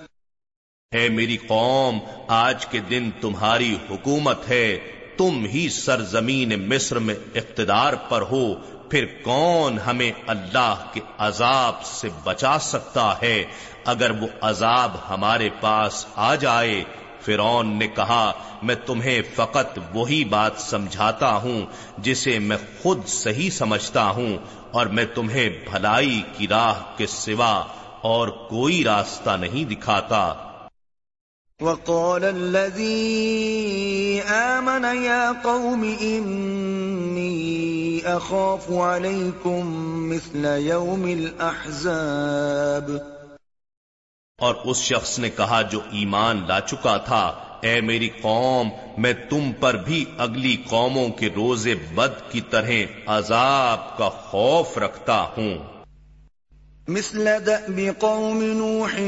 اے 0.95 1.09
میری 1.09 1.37
قوم، 1.37 1.99
آج 2.27 2.65
کے 2.65 2.79
دن 2.79 3.09
تمہاری 3.21 3.77
حکومت 3.89 4.49
ہے، 4.49 4.79
تم 5.17 5.45
ہی 5.45 5.69
سرزمین 5.69 6.69
مصر 6.69 6.99
میں 6.99 7.15
اقتدار 7.35 7.93
پر 7.93 8.21
ہو، 8.21 8.55
پھر 8.89 9.05
کون 9.23 9.79
ہمیں 9.79 10.11
اللہ 10.27 10.83
کے 10.93 11.01
عذاب 11.17 11.85
سے 11.85 12.09
بچا 12.23 12.59
سکتا 12.59 13.13
ہے؟ 13.21 13.43
اگر 13.85 14.11
وہ 14.11 14.27
عذاب 14.41 14.91
ہمارے 15.09 15.49
پاس 15.59 16.05
آ 16.15 16.35
جائے 16.35 16.83
فرون 17.21 17.77
نے 17.79 17.87
کہا، 17.87 18.31
میں 18.63 18.75
تمہیں 18.75 19.21
فقط 19.35 19.79
وہی 19.93 20.23
بات 20.23 20.51
سمجھاتا 20.57 21.35
ہوں، 21.35 21.65
جسے 21.97 22.39
میں 22.39 22.57
خود 22.81 23.07
صحیح 23.07 23.49
سمجھتا 23.49 24.09
ہوں، 24.09 24.37
اور 24.71 24.85
میں 24.85 25.05
تمہیں 25.05 25.49
بھلائی 25.49 26.21
کی 26.37 26.47
راہ 26.47 26.97
کے 26.97 27.07
سوا 27.07 27.63
اور 28.01 28.27
کوئی 28.27 28.83
راستہ 28.83 29.37
نہیں 29.39 29.65
دکھاتا۔ 29.65 30.50
وقال 31.61 32.23
الذي 32.23 34.21
آمن 34.27 35.03
يا 35.03 35.31
قوم 35.43 35.95
إني 36.01 37.41
أخاف 38.05 38.71
عليكم 38.71 39.65
مثل 40.09 40.45
يوم 40.59 41.03
الأحزاب. 41.03 42.91
اور 44.39 44.55
اس 44.65 44.77
شخص 44.77 45.19
نے 45.19 45.29
کہا 45.29 45.61
جو 45.61 45.79
ایمان 45.91 46.43
لا 46.47 46.59
چکا 46.59 46.97
تھا، 46.97 47.33
اے 47.61 47.81
میری 47.81 48.09
قوم، 48.21 48.69
میں 48.97 49.13
تم 49.13 49.51
پر 49.59 49.73
بھی 49.73 50.05
اگلی 50.17 50.57
قوموں 50.69 51.09
کے 51.09 51.29
روز 51.35 51.67
بد 51.95 52.31
کی 52.31 52.41
طرح 52.41 52.69
عذاب 53.05 53.97
کا 53.97 54.09
خوف 54.09 54.77
رکھتا 54.77 55.25
ہوں۔ 55.37 55.70
مثل 56.87 57.45
دأب 57.45 57.79
قوم 57.99 58.43
نوح 58.43 58.99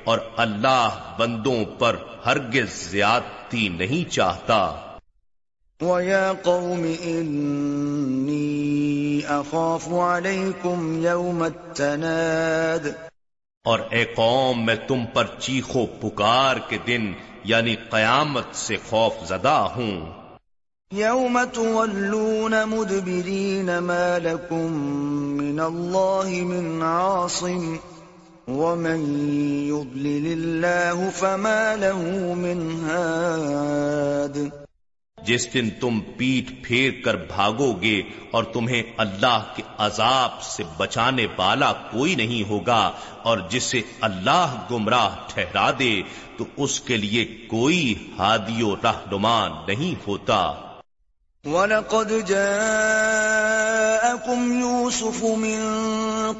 اور 0.04 0.18
اللہ 0.36 0.88
بندوں 1.18 1.64
پر 1.78 1.96
ہرگز 2.26 2.90
زیادتی 2.90 3.68
نہیں 3.68 4.10
چاہتا۔ 4.10 4.89
وَيَا 5.82 6.32
قَوْمِ 6.32 6.94
إِنِّي 7.04 8.50
أَخَافُ 9.26 9.94
عَلَيْكُمْ 9.94 11.06
يَوْمَ 11.06 11.44
التَّنَادِ 11.44 12.88
اور 13.64 13.78
اے 13.90 14.04
قوم 14.04 14.66
میں 14.66 14.74
تم 14.86 15.04
پر 15.12 15.26
چیخو 15.38 15.86
پکار 15.86 16.56
کے 16.68 16.78
دن 16.86 17.12
یعنی 17.44 17.76
قیامت 17.90 18.44
سے 18.52 18.76
خوف 18.88 19.12
زدہ 19.28 19.66
ہوں۔ 19.76 20.06
يَوْمَ 20.92 21.38
تُوَلُّونَ 21.52 22.54
مُدْبِرِينَ 22.66 23.78
مَا 23.78 24.18
لَكُمْ 24.18 24.72
مِنَ 25.42 25.60
اللَّهِ 25.60 26.40
مِنْ 26.44 26.82
عَاصِمٍ 26.82 27.76
وَمَنْ 28.48 29.28
يُضْلِلِ 29.68 30.32
اللَّهُ 30.32 31.10
فَمَا 31.10 31.76
لَهُ 31.76 32.34
مِنْ 32.34 32.84
هَادٍ 32.84 34.69
جس 35.24 35.54
دن 35.54 35.70
تم 35.70 36.00
پیٹ 36.16 36.64
پھیر 36.64 36.90
کر 37.04 37.16
بھاگو 37.16 37.72
گے 37.72 38.02
اور 38.30 38.44
تمہیں 38.44 38.82
اللہ 38.96 39.42
کے 39.56 39.62
عذاب 39.78 40.42
سے 40.42 40.62
بچانے 40.76 41.26
والا 41.36 41.72
کوئی 41.72 42.14
نہیں 42.14 42.48
ہوگا 42.48 42.92
اور 43.22 43.38
جسے 43.48 43.82
اللہ 44.00 44.66
گمراہ 44.70 45.16
ٹھہرا 45.28 45.70
دے، 45.78 46.02
تو 46.36 46.44
اس 46.56 46.80
کے 46.80 46.96
لیے 46.96 47.24
کوئی 47.24 47.94
ہادی 48.18 48.62
و 48.62 48.76
رہنما 48.76 49.48
نہیں 49.68 49.94
ہوتا۔ 50.06 50.69
وَلَقَدْ 51.46 52.24
جَاءَكُمْ 52.28 53.20
يُوسُفُ 54.60 55.24
مِن 55.24 55.60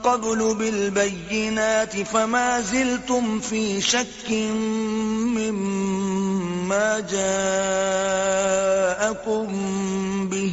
قَبْلُ 0.04 0.54
بِالْبَيِّنَاتِ 0.54 1.96
فَمَا 2.02 2.60
زِلْتُمْ 2.60 3.40
فِي 3.40 3.80
شَكٍّ 3.80 4.30
مِّمَّا 5.40 7.00
جَاءَكُمْ 7.00 7.48
بِهِ 10.28 10.52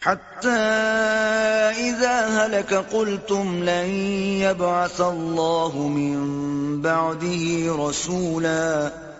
حَتَّى 0.00 0.58
إِذَا 1.78 2.26
هَلَكَ 2.26 2.74
قُلْتُمْ 2.74 3.64
لَن 3.64 3.88
يَبْعَثَ 4.42 5.00
اللَّهُ 5.00 5.88
مِن 5.88 6.82
بَعْدِهِ 6.82 7.76
رَسُولًا 7.78 9.11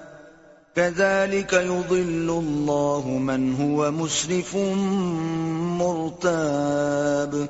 كذلك 0.76 1.52
يضل 1.52 2.30
الله 2.30 3.08
من 3.08 3.54
هو 3.54 3.90
مسرف 3.90 4.56
مرتاب. 5.80 7.48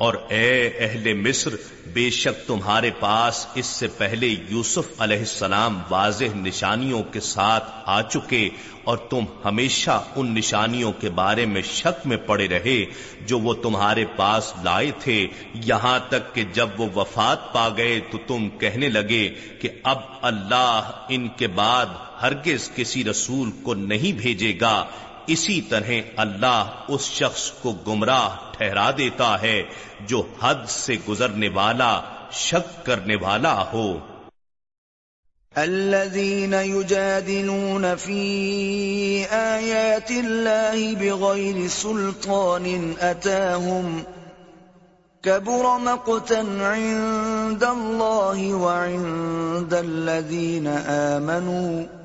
اور 0.00 0.14
اے 0.28 0.66
اہل 0.78 1.12
مصر، 1.14 1.54
بے 1.92 2.10
شک 2.10 2.46
تمہارے 2.46 2.90
پاس 3.00 3.46
اس 3.54 3.66
سے 3.66 3.86
پہلے 3.88 4.26
یوسف 4.26 4.92
علیہ 4.98 5.18
السلام 5.18 5.80
واضح 5.90 6.36
نشانیوں 6.36 7.02
کے 7.02 7.20
ساتھ 7.20 7.64
آ 7.86 8.02
چکے 8.02 8.48
اور 8.84 8.96
تم 8.96 9.24
ہمیشہ 9.44 10.04
ان 10.16 10.34
نشانیوں 10.34 10.92
کے 10.92 11.10
بارے 11.10 11.46
میں 11.46 11.62
شک 11.62 12.06
میں 12.06 12.16
پڑے 12.16 12.48
رہے 12.48 12.84
جو 13.26 13.38
وہ 13.38 13.54
تمہارے 13.54 14.04
پاس 14.16 14.52
لائے 14.64 14.90
تھے۔ 14.98 15.26
یہاں 15.54 15.98
تک 16.08 16.34
کہ 16.34 16.44
جب 16.52 16.80
وہ 16.80 16.88
وفات 16.96 17.52
پا 17.52 17.68
گئے 17.76 18.00
تو 18.10 18.18
تم 18.26 18.48
کہنے 18.48 18.88
لگے 18.88 19.28
کہ 19.60 19.68
اب 19.82 19.98
اللہ 20.22 20.90
ان 21.08 21.28
کے 21.28 21.46
بعد 21.46 21.86
ہرگز 22.22 22.70
کسی 22.74 23.04
رسول 23.04 23.50
کو 23.62 23.74
نہیں 23.74 24.12
بھیجے 24.12 24.58
گا۔ 24.60 24.84
اسی 25.26 25.60
طرح 25.60 25.90
اللہ 26.16 26.84
اس 26.88 27.00
شخص 27.00 27.50
کو 27.50 27.72
گمراہ 27.72 28.28
ٹھہرا 28.50 28.90
دیتا 28.90 29.42
ہے 29.42 29.62
جو 30.00 30.22
حد 30.42 30.68
سے 30.68 30.96
گزرنے 31.08 31.48
والا، 31.48 32.00
شک 32.32 32.86
کرنے 32.86 33.16
والا 33.16 33.64
ہو۔ 33.72 33.98
الذين 35.56 36.54
يجادلون 36.54 37.84
في 37.98 38.22
آيات 39.30 40.10
الله 40.10 40.94
بغير 41.00 41.68
سلطان 41.70 42.92
أتاهم 43.00 43.98
كبر 45.22 45.78
مقتا 45.78 46.40
عند 46.60 47.64
الله 47.64 48.54
وعند 48.54 49.74
الذين 49.74 50.66
آمنوا 50.86 51.99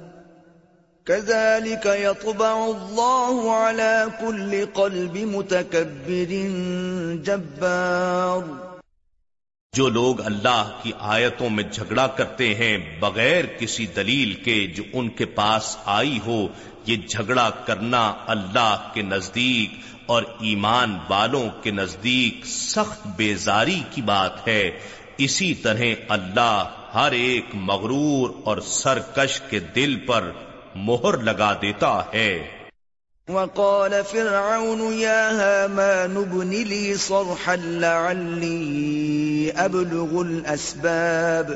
كذلك 1.07 1.85
يطبع 1.85 2.55
الله 2.65 3.49
على 3.51 4.05
كل 4.19 4.65
قلب 4.73 5.17
متكبر 5.17 6.31
جبار. 7.23 8.41
جو 9.73 9.89
لوگ 9.89 10.25
اللہ 10.25 10.79
کی 10.83 10.91
آیتوں 10.99 11.49
میں 11.49 11.63
جھگڑا 11.71 12.07
کرتے 12.07 12.55
ہیں 12.55 12.99
بغیر 12.99 13.45
کسی 13.59 13.85
دلیل 13.85 14.33
کے 14.33 14.67
جو 14.67 14.83
ان 14.93 15.09
کے 15.09 15.25
پاس 15.25 15.77
آئی 15.85 16.19
ہو، 16.25 16.47
یہ 16.85 16.95
جھگڑا 17.09 17.49
کرنا 17.49 18.13
اللہ 18.27 18.89
کے 18.93 19.01
نزدیک 19.01 19.79
اور 20.05 20.23
ایمان 20.39 20.97
والوں 21.09 21.49
کے 21.63 21.71
نزدیک 21.71 22.45
سخت 22.45 23.07
بیزاری 23.15 23.83
کی 23.91 24.01
بات 24.01 24.47
ہے۔ 24.47 24.79
اسی 25.17 25.53
طرح 25.53 25.81
اللہ 26.09 26.69
ہر 26.93 27.11
ایک 27.11 27.45
مغرور 27.53 28.29
اور 28.43 28.57
سرکش 28.57 29.41
کے 29.49 29.59
دل 29.59 29.95
پر 29.95 30.31
مہر 30.75 31.17
لگا 31.17 31.53
دیتا 31.61 32.01
ہے۔ 32.13 32.47
وقال 33.29 33.93
فرعون 34.11 34.93
يا 34.93 35.29
هامان 35.29 36.17
ابن 36.17 36.47
لي 36.47 36.93
صرحا 36.93 37.55
لعلي 37.55 39.51
ابلغ 39.55 40.19
الاسباب 40.19 41.51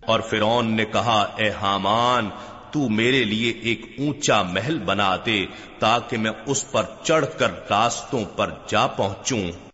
اور 0.00 0.20
فرعون 0.20 0.76
نے 0.76 0.84
کہا 0.84 1.34
اے 1.36 1.50
حامان 1.50 2.30
تو 2.70 2.88
میرے 2.88 3.24
لیے 3.24 3.50
ایک 3.50 3.86
اونچا 3.98 4.42
محل 4.42 4.78
بنا 4.78 5.16
دے 5.26 5.46
تاکہ 5.78 6.16
میں 6.16 6.30
اس 6.46 6.70
پر 6.70 6.82
چڑھ 7.02 7.26
کر 7.38 7.50
راستوں 7.70 8.24
پر 8.36 8.50
جا 8.66 8.86
پہنچوں۔ 8.86 9.67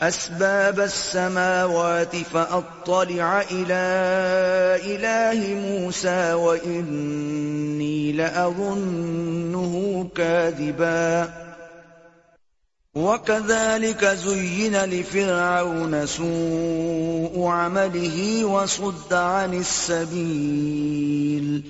أسباب 0.00 0.80
السماوات 0.80 2.16
فأطلع 2.16 3.40
إلى 3.40 3.84
إله 4.84 5.54
موسى 5.54 6.32
وإني 6.32 8.12
لأظنه 8.12 10.06
كاذبا. 10.16 11.28
وكذلك 12.94 14.04
زين 14.04 14.84
لفرعون 14.84 16.06
سوء 16.06 17.46
عمله 17.46 18.44
وصد 18.44 19.12
عن 19.12 19.54
السبيل. 19.54 21.62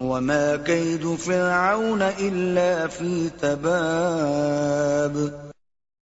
وما 0.00 0.56
كيد 0.56 1.14
فرعون 1.14 2.02
إلا 2.02 2.86
في 2.86 3.30
تباب. 3.42 5.51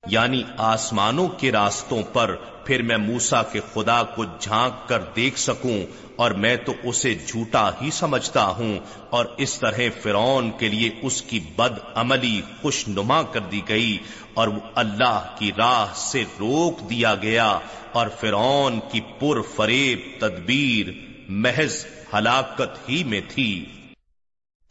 یعنی 0.07 0.43
آسمانوں 0.57 1.27
کے 1.27 1.51
راستوں 1.51 2.03
پر 2.13 2.35
پھر 2.65 2.81
میں 2.81 2.97
موسا 2.97 3.43
کے 3.43 3.59
خدا 3.73 4.03
کو 4.03 4.23
جھانک 4.39 4.89
کر 4.89 5.01
دیکھ 5.15 5.39
سکوں 5.39 5.77
اور 6.15 6.31
میں 6.31 6.55
تو 6.55 6.73
اسے 6.83 7.15
جھوٹا 7.27 7.69
ہی 7.81 7.91
سمجھتا 7.91 8.45
ہوں 8.47 8.77
اور 9.09 9.25
اس 9.37 9.59
طرح 9.59 9.79
فرون 10.01 10.51
کے 10.59 10.69
لیے 10.69 10.89
اس 11.01 11.21
کی 11.21 11.39
بد 11.55 11.79
عملی 11.95 12.41
خوش 12.61 12.87
نما 12.87 13.21
کر 13.23 13.39
دی 13.39 13.61
گئی 13.69 13.97
اور 14.33 14.47
وہ 14.47 14.59
اللہ 14.75 15.35
کی 15.39 15.51
راہ 15.57 15.93
سے 15.95 16.23
روک 16.39 16.89
دیا 16.89 17.15
گیا 17.15 17.59
اور 17.91 18.07
فرون 18.19 18.79
کی 18.91 19.01
پر 19.19 19.41
فریب 19.55 19.99
تدبیر 20.19 20.91
محض 21.29 21.85
ہلاکت 22.13 22.89
ہی 22.89 23.03
میں 23.03 23.21
تھی۔ 23.27 23.65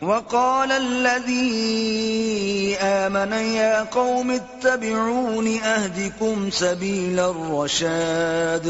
وقال 0.03 0.73
الذي 0.73 2.77
آمن 2.81 3.33
يا 3.33 3.83
قوم 3.83 4.31
اتبعون 4.31 5.59
اهدكم 5.63 6.51
سبيل 6.51 7.21
الرشاد 7.21 8.69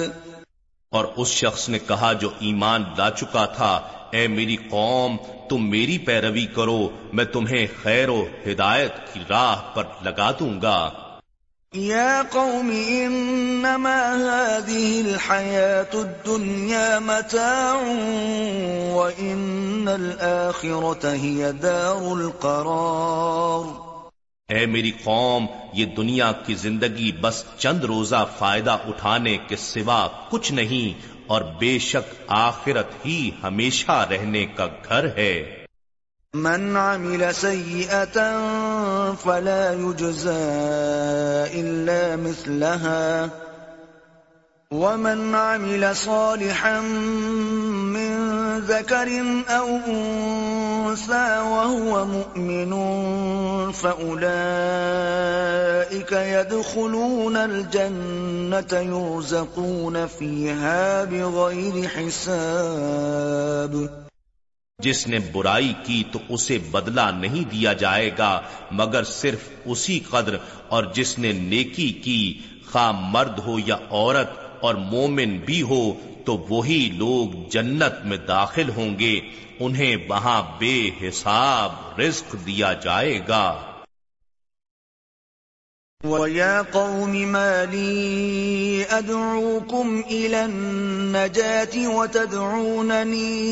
اور 0.88 1.04
اس 1.16 1.28
شخص 1.28 1.68
نے 1.68 1.78
کہا 1.78 2.12
جو 2.12 2.30
ایمان 2.38 2.84
لا 2.98 3.10
چکا 3.10 3.44
تھا، 3.44 3.80
اے 4.10 4.28
میری 4.28 4.56
قوم، 4.56 5.16
تم 5.48 5.70
میری 5.70 5.98
پیروی 5.98 6.46
کرو، 6.46 6.88
میں 7.12 7.24
تمہیں 7.24 7.66
خیر 7.82 8.08
و 8.08 8.24
ہدایت 8.46 8.92
کی 9.12 9.20
راہ 9.28 9.74
پر 9.74 9.82
لگا 10.02 10.30
دوں 10.30 10.62
گا۔ 10.62 10.90
يا 11.76 12.22
قوم، 12.22 12.70
إنما 12.70 14.14
هذه 14.14 15.00
الحياة 15.00 15.94
الدنيا 15.94 16.98
متاع، 16.98 17.74
وإن 18.94 19.88
الآخرة 19.88 21.14
هي 21.22 21.50
دار 21.62 22.16
القرار. 22.16 23.64
اے 24.48 24.66
میری 24.66 24.90
قوم، 25.04 25.46
یہ 25.72 25.86
دنیا 25.86 26.32
کی 26.32 26.54
زندگی 26.54 27.12
بس 27.12 27.44
چند 27.58 27.84
روزہ 27.84 28.26
فائدہ 28.38 28.78
اٹھانے 28.86 29.38
کے 29.48 29.56
سوا 29.56 30.08
کچھ 30.30 30.52
نہیں، 30.52 31.06
اور 31.26 31.42
بے 31.58 31.78
شک 31.78 32.14
آخرت 32.26 33.06
ہی 33.06 33.30
ہمیشہ 33.42 34.06
رہنے 34.10 34.46
کا 34.46 34.66
گھر 34.66 35.06
ہے۔ 35.16 35.61
من 36.34 36.76
عمل 36.76 37.34
سيئة 37.34 38.16
فلا 39.14 39.72
يجزى 39.72 40.32
إلا 41.60 42.16
مثلها. 42.16 43.30
ومن 44.70 45.34
عمل 45.34 45.96
صالحا 45.96 46.80
من 46.80 48.32
ذكر 48.58 49.22
أو 49.48 49.68
أنثى 49.68 51.38
وهو 51.38 52.04
مؤمن 52.04 52.72
فأولئك 53.72 54.22
يدخلون 56.12 57.36
الجنة 57.36 58.72
يرزقون 58.72 60.06
فيها 60.06 61.04
بغير 61.04 61.88
حساب. 61.88 62.82
جس 64.78 65.06
نے 65.08 65.18
برائی 65.32 65.72
کی 65.84 66.02
تو 66.12 66.18
اسے 66.28 66.58
بدلہ 66.70 67.10
نہیں 67.16 67.50
دیا 67.50 67.72
جائے 67.72 68.10
گا، 68.18 68.40
مگر 68.70 69.04
صرف 69.04 69.48
اسی 69.64 70.00
قدر، 70.10 70.36
اور 70.68 70.84
جس 70.94 71.18
نے 71.18 71.32
نیکی 71.32 71.88
کی، 71.88 72.38
خواہ 72.70 72.92
مرد 72.92 73.38
ہو 73.38 73.58
یا 73.66 73.76
عورت، 73.90 74.30
اور 74.60 74.74
مومن 74.74 75.38
بھی 75.38 75.62
ہو، 75.62 75.92
تو 76.24 76.46
وہی 76.50 76.90
لوگ 76.96 77.48
جنت 77.50 78.04
میں 78.04 78.16
داخل 78.16 78.70
ہوں 78.76 78.98
گے، 78.98 79.20
انہیں 79.60 79.96
وہاں 80.08 80.42
بے 80.58 80.90
حساب 81.02 82.00
رزق 82.00 82.36
دیا 82.46 82.72
جائے 82.72 83.20
گا۔ 83.28 83.71
وَيَا 86.04 86.62
قَوْمِ 86.62 87.10
مَا 87.10 87.64
لِي 87.64 88.86
أَدْعُوكُمْ 88.90 90.04
إِلَى 90.10 90.44
النَّجَاةِ 90.44 91.88
وَتَدْعُونَنِي 91.88 93.50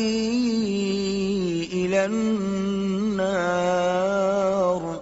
إِلَى 1.73 2.05
النَّارِ 2.05 4.95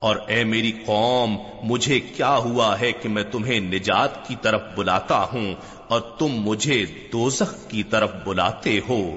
اور 0.00 0.16
اے 0.28 0.44
میری 0.44 0.72
قوم، 0.86 1.36
مجھے 1.62 2.00
کیا 2.00 2.36
ہوا 2.36 2.80
ہے 2.80 2.92
کہ 2.92 3.08
میں 3.08 3.22
تمہیں 3.22 3.60
نجات 3.60 4.28
کی 4.28 4.34
طرف 4.42 4.62
بلاتا 4.74 5.26
ہوں 5.32 5.54
اور 5.88 6.00
تم 6.00 6.26
مجھے 6.26 6.86
دوزخ 7.12 7.68
کی 7.68 7.82
طرف 7.82 8.10
بلاتے 8.24 8.80
ہو؟ 8.88 9.16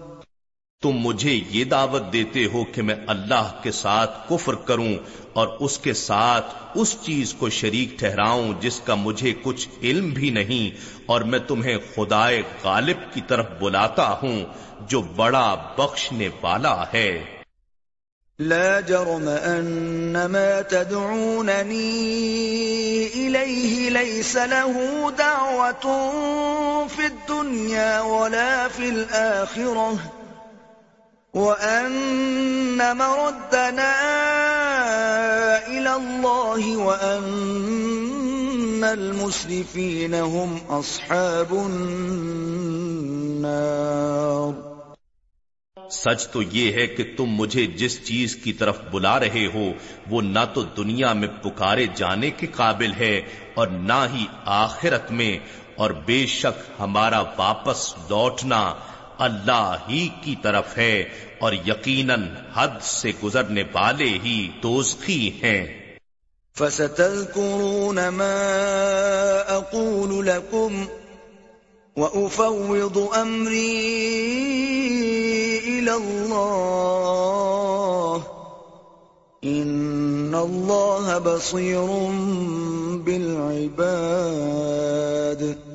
تم 0.83 0.89
مجھے 0.89 1.39
یہ 1.49 1.63
دعوت 1.63 2.13
دیتے 2.13 2.45
ہو 2.45 2.63
کہ 2.63 2.81
میں 2.81 2.95
اللہ 3.07 3.49
کے 3.63 3.71
ساتھ 3.71 4.29
کفر 4.29 4.55
کروں 4.55 4.93
اور 5.33 5.47
اس 5.59 5.77
کے 5.79 5.93
ساتھ 5.93 6.53
اس 6.75 6.95
چیز 7.01 7.33
کو 7.33 7.49
شریک 7.49 7.99
ٹھہراؤں 7.99 8.53
جس 8.61 8.79
کا 8.79 8.95
مجھے 8.95 9.33
کچھ 9.43 9.67
علم 9.83 10.09
بھی 10.09 10.29
نہیں 10.29 10.81
اور 11.05 11.21
میں 11.21 11.39
تمہیں 11.39 11.77
خدائے 11.95 12.41
غالب 12.63 13.13
کی 13.13 13.21
طرف 13.27 13.45
بلاتا 13.59 14.07
ہوں 14.21 14.43
جو 14.87 15.01
بڑا 15.01 15.55
بخشنے 15.77 16.29
والا 16.41 16.83
ہے۔ 16.93 17.23
لا 18.39 18.79
جرم 18.79 19.27
ان 19.43 20.31
ما 20.31 20.61
تدعونني 20.61 21.97
اليه 23.15 23.89
ليس 23.89 24.35
له 24.35 25.11
دعوه 25.17 25.85
في 26.87 27.05
الدنيا 27.05 28.01
ولا 28.01 28.67
في 28.67 28.89
الاخره 28.89 30.20
وان 31.33 32.97
مردنا 32.97 33.93
الى 35.67 35.91
الله 35.91 36.77
وان 36.77 38.83
المسرفين 38.83 40.13
هم 40.13 40.59
اصحاب 40.69 41.53
النار 41.53 43.11
سچ 45.91 46.27
تو 46.31 46.41
یہ 46.41 46.71
ہے 46.73 46.85
کہ 46.87 47.03
تم 47.17 47.29
مجھے 47.35 47.65
جس 47.77 48.03
چیز 48.05 48.35
کی 48.43 48.53
طرف 48.53 48.79
بلا 48.91 49.19
رہے 49.19 49.45
ہو، 49.53 49.71
وہ 50.11 50.21
نہ 50.21 50.39
تو 50.53 50.61
دنیا 50.77 51.13
میں 51.13 51.27
پکارے 51.41 51.85
جانے 51.95 52.29
کے 52.37 52.47
قابل 52.55 52.91
ہے 52.99 53.21
اور 53.53 53.67
نہ 53.87 54.05
ہی 54.13 54.25
آخرت 54.59 55.11
میں، 55.11 55.37
اور 55.75 55.91
بے 56.05 56.25
شک 56.27 56.55
ہمارا 56.79 57.21
واپس 57.37 57.93
لوٹنا 58.09 58.73
اللہ 59.21 59.75
ہی 59.89 60.09
کی 60.21 60.35
طرف 60.41 60.77
ہے 60.77 61.03
اور 61.39 61.53
یقیناً 61.53 62.23
حد 62.53 62.81
سے 62.81 63.11
گزرنے 63.23 63.63
والے 63.73 64.03
ہی 64.03 64.51
دوزخی 64.63 65.29
ہیں۔ 65.29 65.95
فَسَتَذْكُرُونَ 66.57 68.09
مَا 68.09 69.57
أَقُولُ 69.57 70.23
لَكُمْ 70.23 70.85
وَأُفَوِّضُ 71.95 73.21
أَمْرِي 73.21 74.21
ان 79.41 80.31
اللہ۔ 80.33 81.17
بصیر 81.23 83.01
بالعباد۔ 83.03 85.70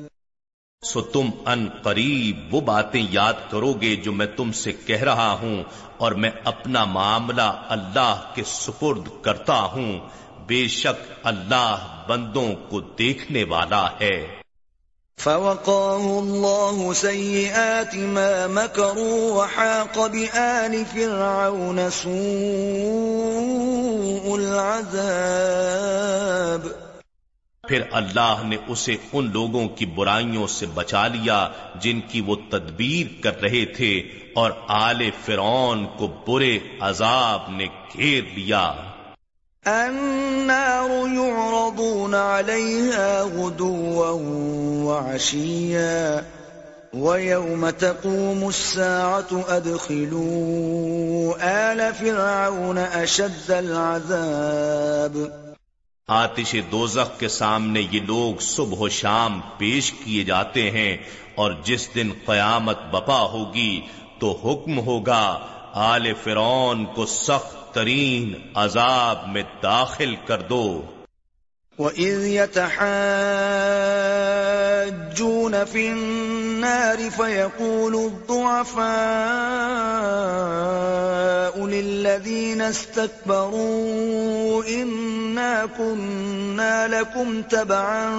سو 0.87 1.01
تم 1.01 1.29
ان 1.45 1.67
قریب 1.83 2.55
وہ 2.55 2.61
باتیں 2.61 3.07
یاد 3.11 3.33
کرو 3.51 3.73
گے 3.73 3.95
جو 3.95 4.11
میں 4.11 4.25
تم 4.25 4.51
سے 4.51 4.71
کہہ 4.71 5.03
رہا 5.03 5.31
ہوں 5.31 5.63
اور 5.97 6.11
میں 6.11 6.29
اپنا 6.43 6.85
معاملہ 6.85 7.65
اللہ 7.69 8.21
کے 8.35 8.43
سپرد 8.45 9.07
کرتا 9.21 9.59
ہوں۔ 9.59 9.99
بے 10.47 10.67
شک 10.67 11.11
اللہ 11.23 12.01
بندوں 12.07 12.49
کو 12.69 12.81
دیکھنے 12.81 13.43
والا 13.43 13.87
ہے۔ 14.01 14.27
فوقاه 15.17 16.17
الله 16.17 16.95
سيئات 16.95 17.95
ما 17.95 18.47
مكروا 18.47 19.33
وحاق 19.33 19.97
بآل 19.97 20.83
فرعون 20.93 21.79
سوء 21.91 24.33
العذاب۔ 24.33 26.86
پھر 27.67 27.81
اللہ 27.91 28.41
نے 28.43 28.57
اسے 28.67 28.95
ان 29.13 29.29
لوگوں 29.33 29.67
کی 29.67 29.85
برائیوں 29.85 30.47
سے 30.47 30.65
بچا 30.73 31.07
لیا 31.07 31.49
جن 31.75 31.99
کی 32.01 32.21
وہ 32.21 32.35
تدبیر 32.49 33.23
کر 33.23 33.41
رہے 33.41 33.65
تھے 33.65 34.01
اور 34.35 34.51
آل 34.67 35.09
فرعون 35.25 35.85
کو 35.97 36.07
برے 36.27 36.59
عذاب 36.79 37.49
نے 37.49 37.65
گھیر 37.65 38.23
لیا۔ 38.35 38.73
النار 39.65 40.89
يعرضون 41.13 42.15
عليها 42.15 43.21
غدوا 43.35 44.09
وعشيا 44.83 46.19
ويوم 46.93 47.69
تقوم 47.69 48.47
الساعة 48.47 49.39
أدخلوا 49.49 51.33
آل 51.71 51.81
فرعون 51.99 52.77
أشد 53.03 53.49
العذاب۔ 53.49 55.17
آتش 56.09 56.55
دوزخ 56.71 57.19
کے 57.19 57.27
سامنے 57.27 57.81
یہ 57.91 57.99
لوگ 57.99 58.39
صبح 58.39 58.77
و 58.79 58.89
شام 58.89 59.39
پیش 59.57 59.91
کیے 59.91 60.23
جاتے 60.23 60.71
ہیں 60.71 60.97
اور 61.35 61.51
جس 61.63 61.95
دن 61.95 62.11
قیامت 62.25 62.77
بپا 62.91 63.21
ہوگی 63.21 63.81
تو 64.19 64.31
حکم 64.43 64.79
ہوگا، 64.79 65.39
آل 65.73 66.13
فرعون 66.23 66.85
کو 66.85 67.05
سخت 67.05 67.73
ترین 67.73 68.33
عذاب 68.55 69.27
میں 69.27 69.43
داخل 69.63 70.15
کر 70.25 70.41
دو۔ 70.41 70.81
وَإِذْ 71.77 72.25
يَتَحَاجُّونَ 72.25 72.85
فِي 75.65 75.91
النَّارِ 75.93 77.09
فَيَقُولُ 77.09 77.95
الضُّعَفَاءُ 77.95 78.85
لِلَّذِينَ 81.65 82.61
اسْتَكْبَرُوا 82.61 84.63
إِنَّا 84.65 85.65
كُنَّا 85.77 86.87
لَكُمْ 86.87 87.41
تَبَعًا 87.41 88.09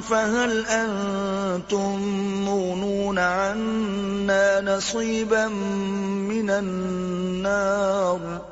فَهَلْ 0.00 0.66
أَنْتُمْ 0.66 2.00
مُغْنُونَ 2.48 3.18
عَنَّا 3.18 4.60
نَصِيبًا 4.60 5.48
مِنَ 6.32 6.50
النَّارِ 6.50 8.51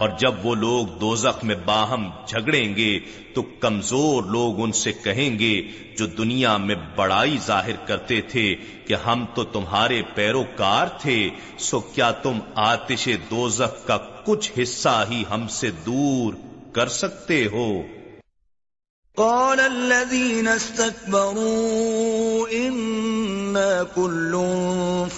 اور 0.00 0.08
جب 0.18 0.34
وہ 0.42 0.54
لوگ 0.54 0.86
دوزخ 0.86 1.44
میں 1.44 1.54
باہم 1.64 2.10
جھگڑیں 2.28 2.76
گے، 2.76 2.98
تو 3.34 3.42
کمزور 3.42 4.22
لوگ 4.22 4.60
ان 4.62 4.72
سے 4.72 4.92
کہیں 4.92 5.38
گے 5.38 5.62
جو 5.98 6.06
دنیا 6.06 6.56
میں 6.56 6.74
بڑائی 6.96 7.38
ظاہر 7.46 7.76
کرتے 7.86 8.20
تھے 8.20 8.56
کہ 8.86 8.94
ہم 8.94 9.24
تو 9.34 9.44
تمہارے 9.44 10.02
پیروکار 10.14 10.86
تھے، 11.00 11.28
سو 11.58 11.80
کیا 11.80 12.10
تم 12.10 12.38
آتش 12.54 13.08
دوزخ 13.30 13.86
کا 13.86 13.96
کچھ 14.24 14.52
حصہ 14.62 15.04
ہی 15.10 15.24
ہم 15.30 15.48
سے 15.48 15.70
دور 15.86 16.34
کر 16.72 16.88
سکتے 16.88 17.46
ہو؟ 17.52 17.82
قال 19.16 19.60
الذين 19.60 20.48
استكبروا 20.48 22.46
إنا 22.52 23.82
كل 23.94 24.32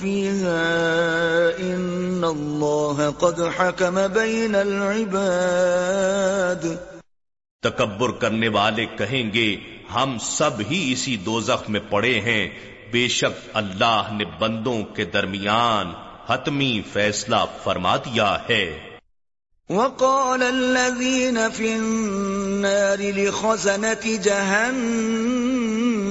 فيها 0.00 0.64
إن 1.60 1.99
الله 2.24 3.10
قد 3.18 3.40
حكم 3.60 3.98
بين 4.12 4.54
العباد۔ 4.54 6.66
تکبر 7.62 8.10
کرنے 8.10 8.48
والے 8.48 8.86
کہیں 8.86 9.34
گے 9.34 9.56
ہم 9.94 10.16
سب 10.20 10.50
ہی 10.70 10.92
اسی 10.92 11.16
دوزخ 11.16 11.68
میں 11.68 11.80
پڑے 11.90 12.20
ہیں۔ 12.20 12.48
بے 12.92 13.08
شک 13.08 13.48
اللہ 13.54 14.02
نے 14.12 14.24
بندوں 14.38 14.82
کے 14.82 15.04
درمیان 15.04 15.92
حتمی 16.26 16.82
فیصلہ 16.92 17.36
فرما 17.64 17.96
دیا 17.96 18.38
ہے۔ 18.48 18.78
وقال 19.70 20.42
الذين 20.42 21.38
في 21.54 21.72
النار 21.72 22.98
لخزنة 22.98 24.08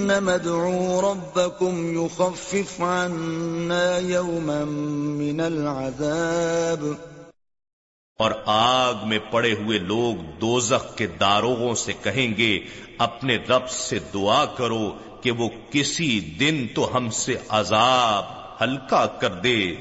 جهنم 0.09 0.29
ادعوا 0.29 1.01
ربكم 1.01 2.05
يخفف 2.05 2.81
عنا 2.81 3.97
يوما 3.97 4.63
من 5.19 5.39
العذاب. 5.39 6.93
اور 8.19 8.31
آگ 8.45 8.93
میں 9.03 9.19
پڑے 9.31 9.53
ہوئے 9.53 9.77
لوگ 9.77 10.39
دوزخ 10.41 10.95
کے 10.95 11.07
داروغوں 11.07 11.75
سے 11.75 11.93
کہیں 12.03 12.37
گے 12.37 12.59
اپنے 12.97 13.37
رب 13.49 13.69
سے 13.69 13.99
دعا 14.13 14.45
کرو 14.45 14.97
کہ 15.21 15.31
وہ 15.31 15.49
کسی 15.71 16.19
دن 16.19 16.67
تو 16.75 16.97
ہم 16.97 17.09
سے 17.09 17.35
عذاب 17.49 18.25
ہلکا 18.63 19.05
کر 19.05 19.33
دے۔ 19.33 19.75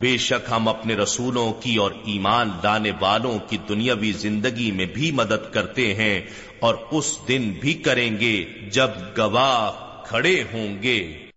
بے 0.00 0.16
شک 0.16 0.48
ہم 0.50 0.68
اپنے 0.68 0.96
رسولوں 0.96 1.52
کی 1.52 1.76
اور 1.76 1.90
ایمان 2.04 2.50
لانے 2.64 2.92
والوں 3.00 3.38
کی 3.48 3.56
دنیاوی 3.68 4.12
زندگی 4.12 4.70
میں 4.72 4.86
بھی 4.86 5.12
مدد 5.12 5.52
کرتے 5.52 5.94
ہیں 5.94 6.20
اور 6.60 6.74
اس 6.90 7.18
دن 7.28 7.52
بھی 7.60 7.74
کریں 7.74 8.20
گے 8.20 8.44
جب 8.72 8.90
گواہ 9.18 10.04
کھڑے 10.04 10.42
ہوں 10.52 10.82
گے۔ 10.82 11.29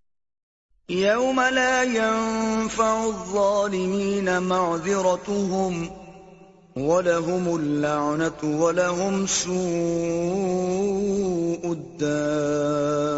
یوم 0.90 1.40
لا 1.40 1.84
ينفع 1.84 3.04
الظالمین 3.04 4.38
معذرتهم 4.38 5.90
ولهم 6.76 7.48
اللعنة 7.48 8.44
ولهم 8.44 9.26
سوء 9.26 9.54
الدار 11.72 13.14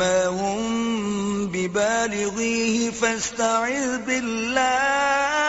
ما 0.00 0.26
هم 0.26 1.46
ببالغيه 1.46 2.90
فاستعذ 2.90 3.98
بالله 4.06 5.48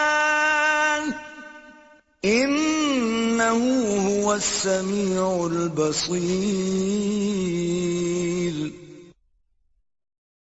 هو 2.24 4.34
السميع 4.34 5.46
البصير. 5.46 6.30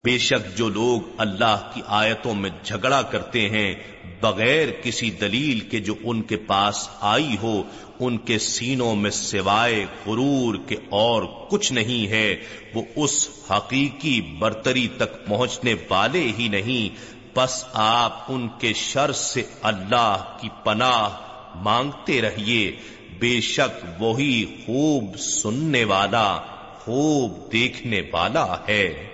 بے 0.04 0.18
شک 0.18 0.56
جو 0.56 0.68
لوگ 0.68 1.00
اللہ 1.18 1.70
کی 1.74 1.82
آیتوں 1.86 2.34
میں 2.34 2.50
جھگڑا 2.64 3.02
کرتے 3.02 3.48
ہیں، 3.48 3.74
بغیر 4.20 4.68
کسی 4.82 5.10
دلیل 5.10 5.60
کے 5.60 5.80
جو 5.80 5.94
ان 6.04 6.22
کے 6.22 6.36
پاس 6.36 6.88
آئی 7.00 7.36
ہو، 7.42 7.62
ان 8.00 8.18
کے 8.18 8.38
سینوں 8.38 8.96
میں 8.96 9.10
سوائے 9.10 9.86
غرور 10.06 10.54
کے 10.66 10.76
اور 10.88 11.22
کچھ 11.50 11.72
نہیں 11.72 12.08
ہے، 12.08 12.36
وہ 12.74 12.82
اس 12.96 13.28
حقیقی 13.50 14.20
برتری 14.20 14.88
تک 14.96 15.26
پہنچنے 15.26 15.74
والے 15.88 16.32
ہی 16.38 16.48
نہیں، 16.48 16.96
بس 17.36 17.64
آپ 17.72 18.24
ان 18.28 18.48
کے 18.58 18.72
شر 18.72 19.12
سے 19.12 19.42
اللہ 19.62 20.36
کی 20.40 20.48
پناہ 20.64 21.27
مانگتے 21.62 22.22
رہیے۔ 22.22 22.76
بے 23.18 23.40
شک 23.40 24.02
وہی 24.02 24.44
خوب 24.66 25.18
سننے 25.18 25.84
والا 25.84 26.38
خوب 26.78 27.52
دیکھنے 27.52 28.02
والا 28.12 28.56
ہے۔ 28.68 29.06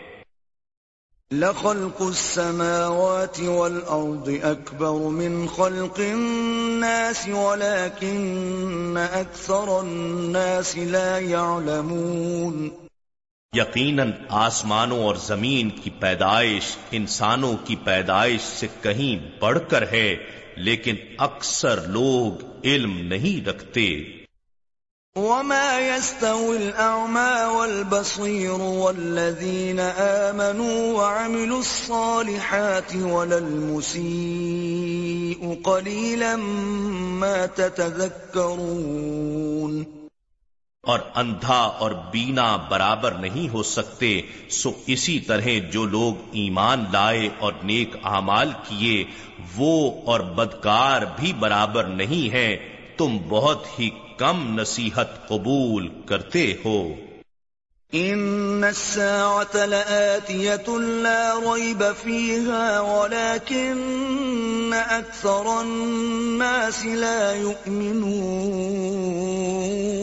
لخلق 1.33 2.02
السماوات 2.02 3.40
والأرض 3.40 4.28
أكبر 4.28 4.90
من 4.90 5.46
خلق 5.46 5.98
الناس 5.98 7.28
ولكن 7.28 8.96
أكثر 9.14 9.68
الناس 9.68 10.76
لا 10.76 11.18
يعلمون۔ 11.18 12.68
یقیناً 13.57 14.12
آسمانوں 14.28 15.02
اور 15.04 15.14
زمین 15.14 15.70
کی 15.70 15.90
پیدائش 15.90 16.76
انسانوں 16.90 17.57
کی 17.64 17.76
پیدائش 17.85 18.40
سے 18.40 18.66
کہیں 18.83 19.40
بڑھ 19.40 19.59
کر 19.68 19.85
ہے۔ 19.92 20.16
لیکن 20.57 20.95
اکثر 21.19 21.87
لوگ 21.87 22.45
علم 22.64 22.99
نہیں 22.99 23.47
رکھتے۔ 23.47 24.03
وما 25.17 25.79
يستوي 25.79 26.57
الأعمى 26.57 27.57
والبصير 27.57 28.51
والذين 28.51 29.81
آمنوا 29.97 30.93
وعملوا 30.93 31.59
الصالحات 31.59 32.97
ولا 32.97 33.38
المسيء 33.38 35.55
قليلا 35.62 36.37
ما 36.37 37.47
تتذكرون 37.47 40.04
اور 40.87 40.98
اندھا 41.14 41.54
اور 41.54 41.90
بینا 41.90 42.56
برابر 42.56 43.10
نہیں 43.10 43.48
ہو 43.48 43.62
سکتے، 43.62 44.20
سو 44.50 44.70
اسی 44.87 45.20
طرح 45.20 45.48
جو 45.72 45.85
لوگ 45.85 46.14
ایمان 46.32 46.85
لائے 46.92 47.28
اور 47.38 47.52
نیک 47.62 47.96
اعمال 48.04 48.52
کیے، 48.68 49.04
وہ 49.56 50.00
اور 50.04 50.20
بدکار 50.20 51.02
بھی 51.20 51.32
برابر 51.32 51.85
نہیں 51.85 52.32
ہے 52.32 52.56
تم 52.96 53.18
بہت 53.28 53.66
ہی 53.78 53.90
کم 54.16 54.60
نصیحت 54.60 55.28
قبول 55.28 55.88
کرتے 56.06 56.54
ہو۔ 56.64 56.94
ان 57.92 58.64
الساعة 58.64 59.64
لآتية 59.64 61.02
لا 61.02 61.35
ريب 61.44 61.85
فيها 62.02 62.80
ولكن 62.80 64.74
اكثر 64.88 65.46
الناس 65.46 66.85
لا 66.85 67.37
يؤمنون۔ 67.37 69.94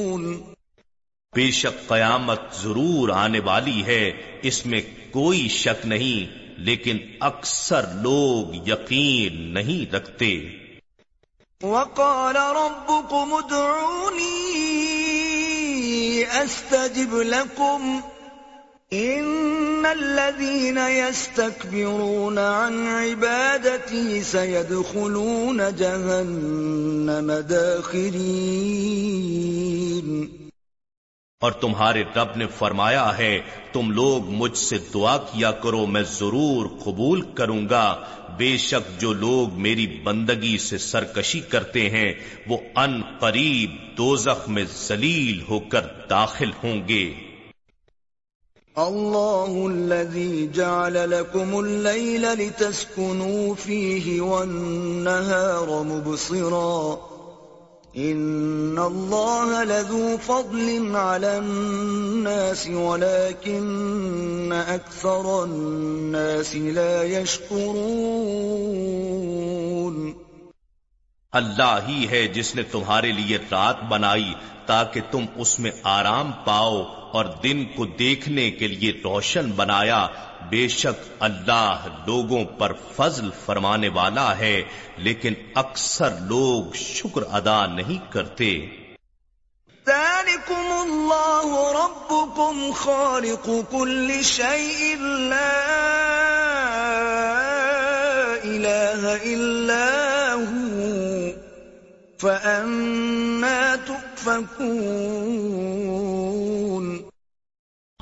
بے 1.36 1.52
شک 1.52 1.88
قیامت 1.88 2.42
ضرور 2.64 3.10
آنے 3.10 3.40
والی 3.40 3.86
ہے، 3.86 4.12
اس 4.42 4.66
میں 4.66 4.82
کوئی 5.12 5.48
شک 5.48 5.86
نہیں، 5.86 6.62
لیکن 6.62 6.98
اکثر 7.20 7.82
لوگ 8.02 8.70
یقین 8.70 9.54
نہیں 9.54 9.94
رکھتے۔ 9.94 10.50
وقال 11.64 12.36
ربكم 12.36 13.34
ادعوني 13.34 16.24
استجب 16.24 17.22
لكم 17.22 18.00
ان 18.92 19.86
الذين 19.86 20.78
يستكبرون 20.78 22.38
عن 22.38 22.88
عبادتي 22.88 24.24
سيدخلون 24.24 25.62
جهنم 25.78 27.32
داخرين۔ 27.50 30.41
اور 31.42 31.52
تمہارے 31.52 32.04
رب 32.16 32.28
نے 32.36 32.48
فرمایا 32.48 33.18
ہے، 33.18 33.40
تم 33.74 33.92
لوگ 33.92 34.30
مجھ 34.30 34.58
سے 34.58 34.78
دعا 34.94 35.18
کیا 35.18 35.52
کرو، 35.52 35.86
میں 35.86 36.02
ضرور 36.02 36.66
قبول 36.84 37.22
کروں 37.22 37.70
گا۔ 37.70 38.02
بے 38.38 38.58
شک 38.58 39.02
جو 39.02 39.14
لوگ 39.14 39.54
میری 39.54 39.88
بندگی 40.04 40.58
سے 40.58 40.78
سرکشی 40.78 41.40
کرتے 41.40 41.90
ہیں، 41.90 42.14
وہ 42.48 42.58
ان 42.76 43.02
قریب 43.20 43.98
دوزخ 43.98 44.50
میں 44.50 44.64
ذلیل 44.88 45.42
ہو 45.50 45.60
کر 45.60 45.86
داخل 46.10 46.52
ہوں 46.64 46.88
گے۔ 46.88 47.14
اللہ 48.76 49.66
الذي 49.66 50.48
جعل 50.48 50.94
لكم 50.94 51.56
الليل 51.56 52.22
لتسكنوا 52.22 53.54
فيه 53.60 54.22
والنهار 54.28 55.84
مبصرا۔ 55.84 57.11
ان 57.94 58.78
اللہ 58.80 59.64
لذو 59.64 60.18
فضل 60.26 60.96
على 60.96 61.28
الناس 61.30 62.68
ولكن 62.68 64.54
اکثر 64.54 65.26
الناس 65.34 66.54
لا 66.56 67.04
يشکرون 67.04 67.60
اللہ 71.34 71.80
ہی 71.88 72.08
ہے 72.10 72.22
جس 72.30 72.56
نے 72.56 72.64
تمہارے 72.72 73.12
لیے 73.12 73.38
رات 73.52 73.84
بنائی 73.90 74.34
تاکہ 74.66 75.02
تم 75.12 75.26
اس 75.36 75.52
میں 75.60 75.72
آرام 75.90 76.32
پاؤ 76.46 76.82
اور 77.12 77.26
دن 77.44 77.64
کو 77.76 77.86
دیکھنے 78.00 78.50
کے 78.52 78.68
لیے 78.70 78.92
روشن 79.04 79.52
بنایا 79.56 80.02
بے 80.50 80.68
شک 80.68 81.10
اللہ 81.20 81.88
لوگوں 82.08 82.46
پر 82.46 82.74
فضل 82.96 83.30
فرمانے 83.46 83.90
والا 83.90 84.38
ہے، 84.38 84.64
لیکن 84.98 85.34
اکثر 85.56 86.10
لوگ 86.22 86.74
شکر 86.74 87.22
ادا 87.32 87.66
نہیں 87.66 88.12
کرتے۔ 88.12 88.68
ذلكم 89.88 90.68
الله 90.82 91.54
ربكم 91.72 92.72
خالق 92.76 93.50
كل 93.72 94.22
شيء 94.24 94.98
لا 95.30 95.56
إله 98.44 99.04
إلا 99.26 99.88
هو 100.34 101.30
فأنا 102.22 103.76
تؤفكون 103.86 105.61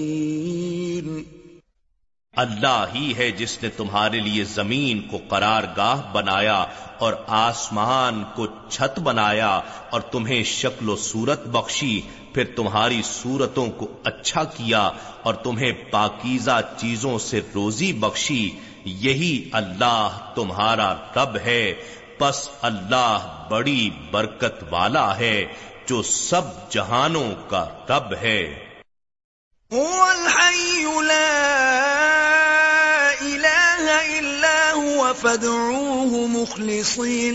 اللہ 2.34 2.86
ہی 2.94 3.14
ہے 3.18 3.30
جس 3.32 3.52
نے 3.64 3.70
تمہارے 3.70 4.20
لیے 4.20 4.44
زمین 4.44 5.02
کو 5.10 5.18
قرار 5.30 5.64
گاہ 5.78 6.00
بنایا 6.14 6.56
اور 7.00 7.14
آسمان 7.40 8.24
کو 8.36 8.46
چھت 8.70 9.00
بنایا 9.00 9.50
اور 9.90 10.02
تمہیں 10.12 10.44
شکل 10.52 10.90
و 10.90 10.96
صورت 10.96 11.46
بخشی 11.48 11.96
پھر 12.34 12.44
تمہاری 12.56 13.02
صورتوں 13.06 13.68
کو 13.68 13.88
اچھا 14.04 14.44
کیا 14.44 14.90
اور 15.24 15.34
تمہیں 15.34 15.72
پاکیزہ 15.92 16.62
چیزوں 16.78 17.20
سے 17.20 17.42
روزی 17.56 17.94
بخشی، 17.94 18.50
یہی 18.86 19.50
اللہ 19.52 20.32
تمہارا 20.36 20.94
رب 20.94 21.38
ہے۔ 21.46 21.74
پس 22.18 22.50
اللہ 22.62 23.46
بڑی 23.50 23.90
برکت 24.12 24.64
والا 24.70 25.18
ہے 25.18 25.46
جو 25.88 26.02
سب 26.02 26.72
جہانوں 26.72 27.50
کا 27.50 27.68
رب 27.90 28.14
ہے۔ 28.22 28.74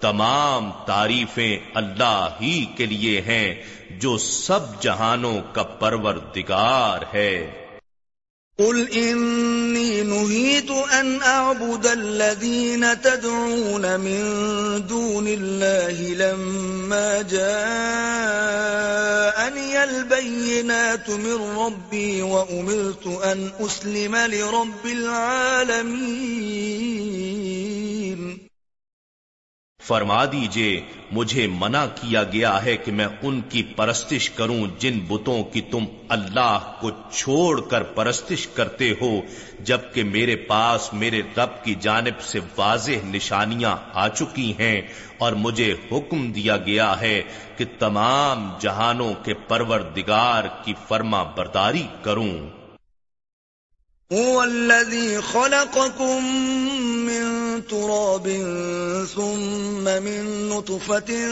تمام 0.00 0.70
تعریفیں 0.86 1.58
اللہ 1.74 2.28
ہی 2.40 2.66
کے 2.76 2.86
لیے 2.86 3.20
ہیں، 3.20 3.54
جو 3.90 4.18
سب 4.18 4.80
جہانوں 4.80 5.40
کا 5.52 5.62
پروردگار 5.62 7.14
ہے۔ 7.14 7.59
قل 8.60 8.88
انی 8.92 10.02
نهيت 10.02 10.70
ان 10.70 11.22
اعبد 11.22 11.86
الذین 11.86 12.84
تدعون 13.02 14.00
من 14.00 14.20
دون 14.88 15.28
اللہ 15.28 16.00
لما 16.16 17.22
جاءنی 17.22 17.46
البینات 19.76 21.08
من 21.08 21.38
ربی 21.56 22.20
و 22.20 22.34
امرت 22.34 23.06
ان 23.06 23.48
اسلم 23.60 24.14
لرب 24.16 24.84
العالمین 24.84 25.80
فرما 29.90 30.24
دیجیے، 30.24 30.80
مجھے 31.12 31.46
منع 31.46 31.84
کیا 31.94 32.22
گیا 32.24 32.52
ہے 32.64 32.76
کہ 32.76 32.92
میں 32.92 33.06
ان 33.22 33.40
کی 33.48 33.62
پرستش 33.76 34.28
کروں 34.30 34.66
جن 34.78 34.98
بتوں 35.08 35.42
کی 35.44 35.60
تم 35.70 35.84
اللہ 36.08 36.58
کو 36.80 36.90
چھوڑ 37.12 37.60
کر 37.60 37.82
پرستش 37.82 38.46
کرتے 38.46 38.90
ہو، 39.00 39.10
جبکہ 39.60 40.04
میرے 40.04 40.36
پاس 40.36 40.88
میرے 40.92 41.22
رب 41.36 41.64
کی 41.64 41.74
جانب 41.80 42.20
سے 42.22 42.40
واضح 42.56 43.04
نشانیاں 43.04 43.76
آ 43.94 44.06
چکی 44.08 44.52
ہیں 44.58 44.80
اور 45.18 45.32
مجھے 45.32 45.74
حکم 45.92 46.30
دیا 46.32 46.56
گیا 46.56 47.00
ہے 47.00 47.20
کہ 47.56 47.64
تمام 47.78 48.48
جہانوں 48.60 49.12
کے 49.24 49.34
پروردگار 49.48 50.44
کی 50.64 50.74
فرما 50.88 51.22
برداری 51.36 51.86
کروں۔ 52.02 52.34
هو 54.10 54.40
الذي 54.40 55.08
خلقكم 55.32 56.30
تراب، 57.68 58.28
ثم 59.14 59.84
من 59.84 60.48
نطفة، 60.48 61.28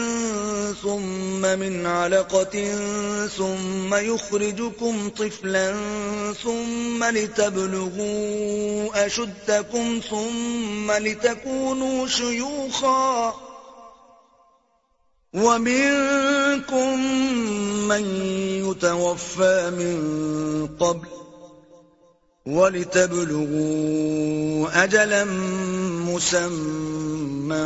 ثم 0.83 1.41
من 1.41 1.85
علقة، 1.85 2.77
ثم 3.27 3.95
يخرجكم 3.95 5.09
طفلا، 5.09 5.75
ثم 6.43 7.03
لتبلغوا 7.03 9.05
أشدكم، 9.05 9.99
ثم 10.09 10.91
لتكونوا 10.91 12.07
شيوخا. 12.07 13.33
ومنكم 15.33 16.99
من 17.87 18.05
يتوفى 18.65 19.71
من 19.77 19.97
قبل. 20.79 21.18
وَلِتَبْلُغُوا 22.45 24.83
أَجَلًا 24.83 25.23
مُّسَمًّى 26.05 27.65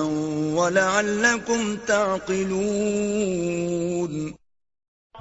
وَلَعَلَّكُمْ 0.53 1.75
تَعْقِلُونَ. 1.85 4.29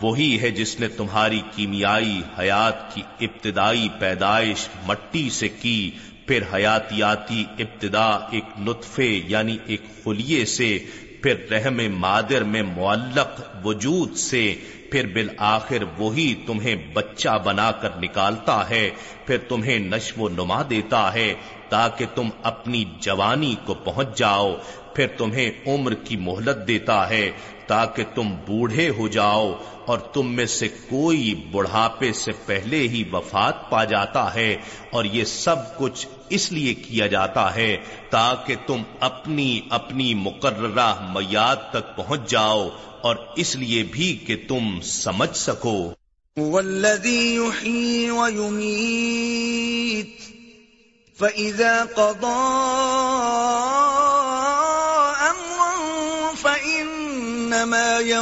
وہی 0.03 0.41
ہے 0.41 0.51
جس 0.51 0.81
نے 0.81 0.89
تمہاری 0.89 1.41
کیمیائی 1.57 2.23
حیات 2.39 2.95
کی 2.95 3.03
ابتدائی 3.21 3.89
پیدائش 3.99 4.69
مٹی 4.87 5.31
سے 5.31 5.49
کی، 5.49 5.91
پھر 6.27 6.43
حیاتیاتی 6.55 7.45
ابتدا 7.59 8.09
ایک 8.09 8.45
نطفے 8.59 9.21
یعنی 9.27 9.59
ایک 9.67 9.83
خلیے 10.05 10.45
سے، 10.45 10.79
پھر 11.23 11.51
رحم 11.51 11.99
مادر 11.99 12.45
میں 12.45 12.63
معلق 12.63 13.41
وجود 13.65 14.17
سے 14.17 14.55
پھر 14.93 15.07
بالآخر 15.07 15.83
وہی 15.99 16.35
تمہیں 16.47 16.75
بچہ 16.93 17.39
بنا 17.45 17.71
کر 17.73 17.89
نکالتا 18.03 18.71
ہے، 18.71 18.91
پھر 19.27 19.39
تمہیں 19.49 19.79
نشو 19.79 20.23
و 20.23 20.29
نما 20.29 20.63
دیتا 20.71 21.03
ہے 21.15 21.35
تاکہ 21.69 22.07
تم 22.15 22.29
اپنی 22.43 22.85
جوانی 23.01 23.55
کو 23.65 23.75
پہنچ 23.75 24.19
جاؤ، 24.19 24.53
پھر 24.95 25.07
تمہیں 25.17 25.51
عمر 25.67 25.95
کی 25.95 26.17
مہلت 26.17 26.67
دیتا 26.69 27.09
ہے 27.11 27.31
تاکہ 27.73 28.05
تم 28.15 28.35
بوڑھے 28.47 28.89
ہو 28.89 29.09
جاؤ 29.09 29.53
اور 29.87 29.99
تم 29.99 30.35
میں 30.35 30.47
سے 30.47 30.69
کوئی 30.69 31.49
بڑھاپے 31.51 32.13
سے 32.13 32.33
پہلے 32.47 32.79
ہی 32.79 33.05
وفات 33.13 33.71
پا 33.71 33.85
جاتا 33.85 34.35
ہے 34.35 34.57
اور 34.91 35.05
یہ 35.05 35.25
سب 35.25 35.79
کچھ 35.79 36.07
اس 36.29 36.53
لیے 36.53 36.75
کیا 36.75 37.07
جاتا 37.07 37.55
ہے 37.55 37.77
تاکہ 38.11 38.55
تم 38.67 38.83
اپنی 39.01 39.61
اپنی 39.71 40.15
مقررہ 40.15 41.13
میاد 41.13 41.57
تک 41.71 41.97
پہنچ 41.97 42.31
جاؤ 42.31 42.69
اور 43.01 43.17
اس 43.37 43.57
لیے 43.57 43.85
بھی 43.93 44.19
کہ 44.27 44.37
تم 44.49 44.79
سمجھ 44.83 45.37
سکو۔ 45.37 45.93
والذی 46.37 47.35
یحیی 47.35 48.11
ویمیت 48.11 50.33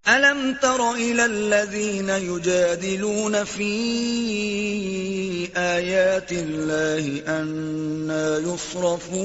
أَلَمْ 0.07 0.61
تَرَ 0.61 0.95
إِلَى 0.95 1.19
الَّذِينَ 1.19 2.11
يُجَادِلُونَ 2.11 3.37
فِي 3.47 5.18
آيَاتِ 5.55 6.31
اللَّهِ 6.33 7.23
أَنَّا 7.27 8.37
يُصْرَفُونَ 8.37 9.19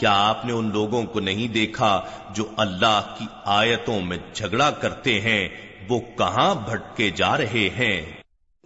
کیا 0.00 0.14
آپ 0.28 0.44
نے 0.46 0.52
ان 0.52 0.70
لوگوں 0.72 1.02
کو 1.12 1.20
نہیں 1.20 1.48
دیکھا 1.54 1.92
جو 2.34 2.44
اللہ 2.56 3.14
کی 3.18 3.26
آیتوں 3.44 4.00
میں 4.00 4.18
جھگڑا 4.34 4.70
کرتے 4.80 5.12
ہیں؟ 5.20 5.42
وہ 5.88 5.98
کہاں 6.18 6.54
بھٹکے 6.66 7.10
جا 7.10 7.32
رہے 7.38 7.68
ہیں؟ 7.76 8.00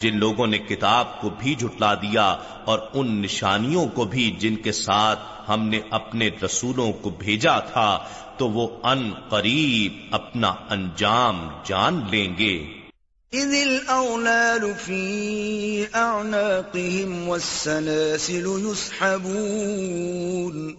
جن 0.02 0.18
لوگوں 0.18 0.46
نے 0.46 0.58
کتاب 0.58 1.20
کو 1.20 1.30
بھی 1.30 1.54
جھٹلا 1.54 1.94
دیا 1.94 2.36
اور 2.64 2.78
ان 2.94 3.22
نشانیوں 3.22 3.86
کو 3.86 4.04
بھی 4.04 4.36
جن 4.38 4.56
کے 4.56 4.72
ساتھ 4.72 5.18
ہم 5.48 5.68
نے 5.68 5.80
اپنے 5.90 6.30
رسولوں 6.44 6.92
کو 6.92 7.10
بھیجا 7.10 7.58
تھا 7.58 8.06
تو 8.36 8.48
وہ 8.48 8.68
ان 8.82 9.10
قریب 9.28 9.92
اپنا 10.10 10.54
انجام 10.70 11.48
جان 11.64 12.00
لیں 12.10 12.34
گے۔ 12.38 12.64
إذ 13.34 13.46
الأغلال 13.54 14.72
في 14.84 15.84
أعناقهم 15.94 17.28
والسلاسل 17.28 18.70
يسحبون 18.70 20.74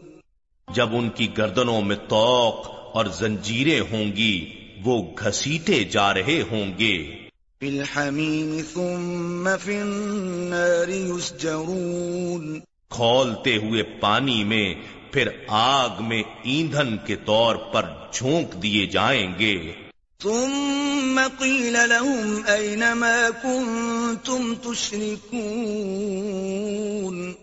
جب 0.74 0.88
ان 0.91 1.09
کی 1.09 1.28
گردنوں 1.38 1.82
میں 1.82 1.95
توق 1.95 2.70
اور 2.93 3.05
زنجیریں 3.05 3.80
ہوں 3.80 4.15
گی 4.15 4.53
وہ 4.84 5.03
گھسیٹے 5.20 5.84
جا 5.84 6.13
رہے 6.13 6.43
ہوں 6.51 6.80
گے۔ 6.80 7.18
في 7.62 7.68
الحميم 7.68 8.62
ثم 8.74 9.49
في 9.64 9.82
النار 9.82 10.89
يسجرون. 10.89 12.60
کھولتے 12.89 13.57
ہوئے 13.57 13.84
پانی 13.84 14.43
میں 14.43 14.76
پھر 15.12 15.28
آگ 15.47 15.89
میں 15.99 16.24
ایندھن 16.43 16.97
کے 17.05 17.16
طور 17.16 17.55
پر 17.55 17.86
جھونک 18.14 18.64
دیے 18.64 18.86
جائیں 18.86 19.39
گے۔ 19.39 19.72
ثم 20.24 21.20
قيل 21.39 21.74
لهم 21.74 22.41
أين 22.47 22.97
ما 22.97 23.30
كنتم 23.43 24.53
تشركون 24.62 27.34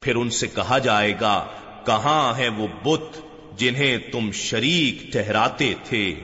پھر 0.00 0.14
ان 0.14 0.30
سے 0.30 0.46
کہا 0.46 0.78
جائے 0.78 1.14
گا 1.20 1.46
کہاں 1.86 2.38
ہے 2.38 2.48
وہ 2.48 2.66
بت 2.84 3.18
جنہیں 3.60 3.98
تم 4.12 4.32
شریک 4.32 5.12
ٹہراتے 5.12 5.74
تھے؟ 5.84 6.14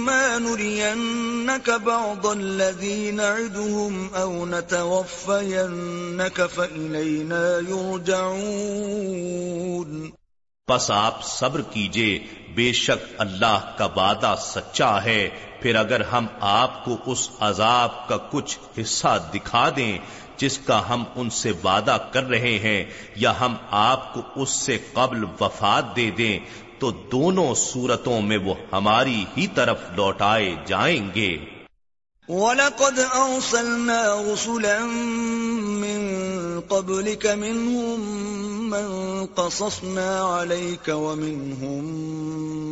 فإما 0.09 0.39
نرينك 0.39 1.71
بعض 1.71 2.27
الذي 2.27 3.11
نعدهم 3.11 4.15
أو 4.15 4.47
نتوفينك 4.47 6.47
فإلينا 6.47 7.63
يرجعون 7.71 8.99
پس 10.69 10.91
آپ 10.91 11.25
صبر 11.25 11.61
کیجیے، 11.73 12.19
بے 12.55 12.73
شک 12.73 13.15
اللہ 13.19 13.75
کا 13.79 13.89
وعدہ 13.97 14.35
سچا 14.39 15.05
ہے۔ 15.05 15.29
پھر 15.61 15.75
اگر 15.75 16.01
ہم 16.01 16.27
آپ 16.41 16.85
کو 16.85 16.97
اس 17.07 17.31
عذاب 17.41 18.09
کا 18.09 18.17
کچھ 18.31 18.59
حصہ 18.81 19.31
دکھا 19.35 19.69
دیں 19.77 19.99
جس 20.37 20.59
کا 20.59 20.89
ہم 20.89 21.05
ان 21.15 21.31
سے 21.31 21.53
وعدہ 21.65 21.99
کر 22.11 22.29
رہے 22.29 22.59
ہیں، 22.59 22.85
یا 23.17 23.41
ہم 23.41 23.55
آپ 23.71 24.15
کو 24.15 24.43
اس 24.43 24.51
سے 24.51 24.79
قبل 24.93 25.25
وفات 25.41 25.97
دے 25.97 26.11
دیں 26.19 26.39
تو 26.79 26.91
دونوں 26.91 27.55
صورتوں 27.55 28.21
میں 28.21 28.39
وہ 28.39 28.55
ہماری 28.73 29.25
ہی 29.37 29.47
طرف 29.55 29.77
لوٹائے 29.97 30.55
جائیں 30.67 31.11
گے۔ 31.15 31.37
وَلَقَدْ 32.29 32.99
أَرْسَلْنَا 32.99 34.23
رُسُلًا 34.33 34.85
مِّن 35.61 36.01
قَبْلِكَ 36.69 37.27
مِنْهُمْ 37.27 38.01
مَنْ 38.71 39.27
قَصَصْنَا 39.35 40.41
عَلَيْكَ 40.41 40.89
وَمِنْهُمْ 40.89 41.85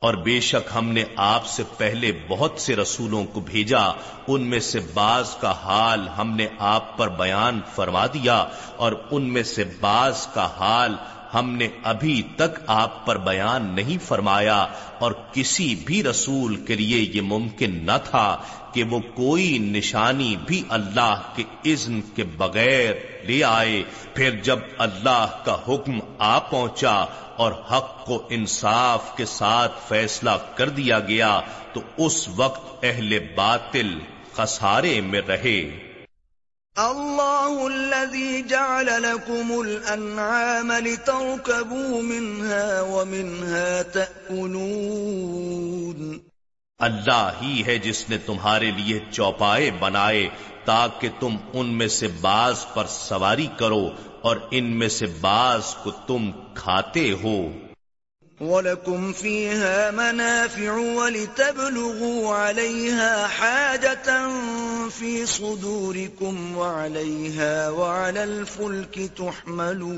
اور 0.00 0.14
بے 0.14 0.40
شک 0.40 0.70
ہم 0.74 0.88
نے 0.88 1.04
آپ 1.16 1.46
سے 1.46 1.62
پہلے 1.76 2.12
بہت 2.28 2.52
سے 2.56 2.76
رسولوں 2.76 3.24
کو 3.24 3.40
بھیجا، 3.40 3.82
ان 4.28 4.42
میں 4.42 4.60
سے 4.60 4.78
بعض 4.94 5.24
کا 5.40 5.50
حال 5.50 6.08
ہم 6.08 6.36
نے 6.36 6.46
آپ 6.58 6.98
پر 6.98 7.08
بیان 7.08 7.60
فرما 7.74 8.06
دیا 8.06 8.44
اور 8.76 8.92
ان 9.10 9.22
میں 9.22 9.42
سے 9.42 9.64
بعض 9.80 10.26
کا 10.26 10.46
حال 10.46 10.96
ہم 11.34 11.56
نے 11.56 11.68
ابھی 11.82 12.22
تک 12.36 12.60
آپ 12.66 13.06
پر 13.06 13.16
بیان 13.16 13.74
نہیں 13.74 14.04
فرمایا 14.04 14.66
اور 14.98 15.12
کسی 15.32 15.74
بھی 15.86 16.02
رسول 16.02 16.56
کے 16.56 16.74
لیے 16.74 17.10
یہ 17.14 17.20
ممکن 17.20 17.84
نہ 17.86 17.96
تھا 18.04 18.36
کہ 18.72 18.82
وہ 18.82 18.98
کوئی 19.14 19.58
نشانی 19.58 20.36
بھی 20.46 20.62
اللہ 20.68 21.14
کے 21.36 21.42
اذن 21.64 22.00
کے 22.00 22.24
بغیر 22.24 22.94
لے 23.26 23.44
آئے۔ 23.44 23.82
پھر 24.14 24.30
جب 24.30 24.58
اللہ 24.78 25.26
کا 25.44 25.56
حکم 25.68 25.98
آ 26.18 26.38
پہنچا 26.38 27.04
اور 27.36 27.52
حق 27.52 28.06
کو 28.06 28.26
انصاف 28.30 29.16
کے 29.16 29.24
ساتھ 29.24 29.72
فیصلہ 29.88 30.30
کر 30.54 30.68
دیا 30.68 30.98
گیا 30.98 31.40
تو 31.72 31.80
اس 31.96 32.28
وقت 32.36 32.84
اہل 32.84 33.18
باطل 33.34 33.98
خسارے 34.32 35.00
میں 35.00 35.20
رہے۔ 35.28 35.93
اللہ 36.76 37.64
الذي 37.64 38.42
جعل 38.42 38.86
لكم 38.86 39.58
الانعام 39.58 40.72
لتركبوا 40.72 42.02
منها 42.02 42.82
ومنها 42.82 43.82
تأكلون 43.82 46.18
اللہ 46.78 47.30
ہی 47.42 47.62
ہے 47.66 47.78
جس 47.78 48.10
نے 48.10 48.18
تمہارے 48.18 48.70
لیے 48.70 49.00
چوپائے 49.10 49.70
بنائے 49.78 50.28
تاکہ 50.64 51.08
تم 51.20 51.36
ان 51.52 51.66
میں 51.66 51.88
سے 51.88 52.08
بعض 52.20 52.54
پر 52.74 52.86
سواری 52.86 53.48
کرو 53.56 53.90
اور 54.20 54.36
ان 54.50 54.64
میں 54.64 54.88
سے 54.88 55.06
بعض 55.20 55.74
کو 55.74 55.90
تم 55.90 56.30
کھاتے 56.54 57.12
ہو۔ 57.12 57.52
وَلَكُمْ 58.44 59.12
فِيهَا 59.14 59.90
مَنَافِعُ 59.92 60.72
وَلِتَبْلُغُوا 60.76 62.34
عَلَيْهَا 62.36 63.26
حَاجَةً 63.28 64.08
فِي 64.90 65.26
صُدُورِكُمْ 65.26 66.56
وَعَلَيْهَا 66.56 67.70
وَعَلَى 67.72 68.24
الْفُلْكِ 68.24 69.06
تُحْمَلُونَ 69.16 69.94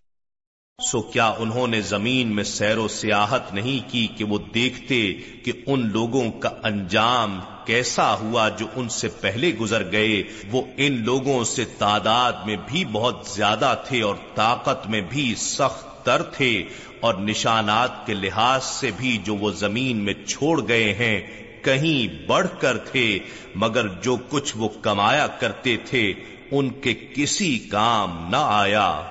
سو 0.81 1.01
کیا 1.01 1.33
انہوں 1.37 1.67
نے 1.67 1.81
زمین 1.81 2.35
میں 2.35 2.43
سیر 2.43 2.77
و 2.77 2.87
سیاحت 2.87 3.53
نہیں 3.53 3.91
کی 3.91 4.07
کہ 4.17 4.23
وہ 4.23 4.37
دیکھتے 4.53 5.13
کہ 5.13 5.51
ان 5.65 5.89
لوگوں 5.91 6.31
کا 6.31 6.49
انجام 6.63 7.39
کیسا 7.65 8.13
ہوا 8.13 8.49
جو 8.49 8.65
ان 8.75 8.89
سے 8.89 9.07
پہلے 9.07 9.53
گزر 9.53 9.91
گئے؟ 9.91 10.23
وہ 10.51 10.61
ان 10.77 11.03
لوگوں 11.05 11.43
سے 11.43 11.65
تعداد 11.65 12.33
میں 12.45 12.55
بھی 12.67 12.85
بہت 12.85 13.27
زیادہ 13.27 13.75
تھے 13.87 14.01
اور 14.01 14.15
طاقت 14.35 14.87
میں 14.87 15.01
بھی 15.01 15.35
سخت 15.37 16.05
تر 16.05 16.23
تھے 16.23 16.63
اور 16.99 17.13
نشانات 17.13 18.05
کے 18.05 18.13
لحاظ 18.13 18.63
سے 18.63 18.91
بھی 18.97 19.17
جو 19.17 19.35
وہ 19.35 19.51
زمین 19.51 19.97
میں 19.97 20.13
چھوڑ 20.27 20.67
گئے 20.67 20.93
ہیں 20.93 21.21
کہیں 21.63 22.27
بڑھ 22.27 22.47
کر 22.59 22.77
تھے، 22.77 23.19
مگر 23.55 23.87
جو 23.87 24.17
کچھ 24.29 24.57
وہ 24.57 24.69
کمایا 24.81 25.27
کرتے 25.27 25.77
تھے، 25.77 26.13
ان 26.51 26.69
کے 26.69 26.93
کسی 26.93 27.59
کام 27.59 28.27
نہ 28.29 28.37
آیا۔ 28.39 29.10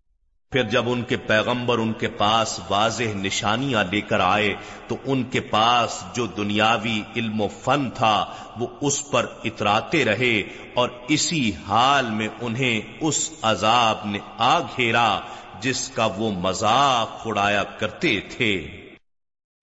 پھر 0.51 0.63
جب 0.63 0.83
ان 0.89 1.01
کے 1.01 1.17
پیغمبر 1.17 1.77
ان 1.77 1.93
کے 1.93 2.07
پاس 2.07 2.59
واضح 2.69 3.03
نشانیاں 3.15 3.83
لے 3.91 4.01
کر 4.01 4.19
آئے، 4.19 4.55
تو 4.87 4.95
ان 5.05 5.23
کے 5.23 5.39
پاس 5.39 6.03
جو 6.13 6.25
دنیاوی 6.25 7.01
علم 7.15 7.41
و 7.41 7.47
فن 7.47 7.89
تھا، 7.89 8.25
وہ 8.59 8.67
اس 8.81 9.11
پر 9.11 9.25
اتراتے 9.43 10.05
رہے 10.05 10.43
اور 10.73 10.89
اسی 11.07 11.51
حال 11.67 12.09
میں 12.09 12.27
انہیں 12.41 12.81
اس 12.99 13.29
عذاب 13.41 14.05
نے 14.05 14.19
آ 14.37 14.59
گھیرا، 14.59 15.19
جس 15.59 15.89
کا 15.89 16.05
وہ 16.05 16.31
مذاق 16.31 17.27
اڑایا 17.27 17.63
کرتے 17.63 18.19
تھے۔ 18.19 18.80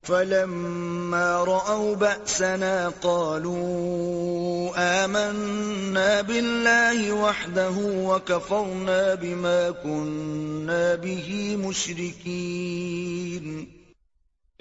فلما 0.03 1.45
رأوا 1.45 1.97
بأسنا 1.97 2.91
قالوا 3.01 5.05
آمنا 5.05 6.23
بالله 6.23 7.13
وحده 7.13 7.75
وكفرنا 7.81 9.15
بما 9.15 9.71
كنا 9.83 10.95
به 11.03 11.57
مشركين۔ 11.59 13.65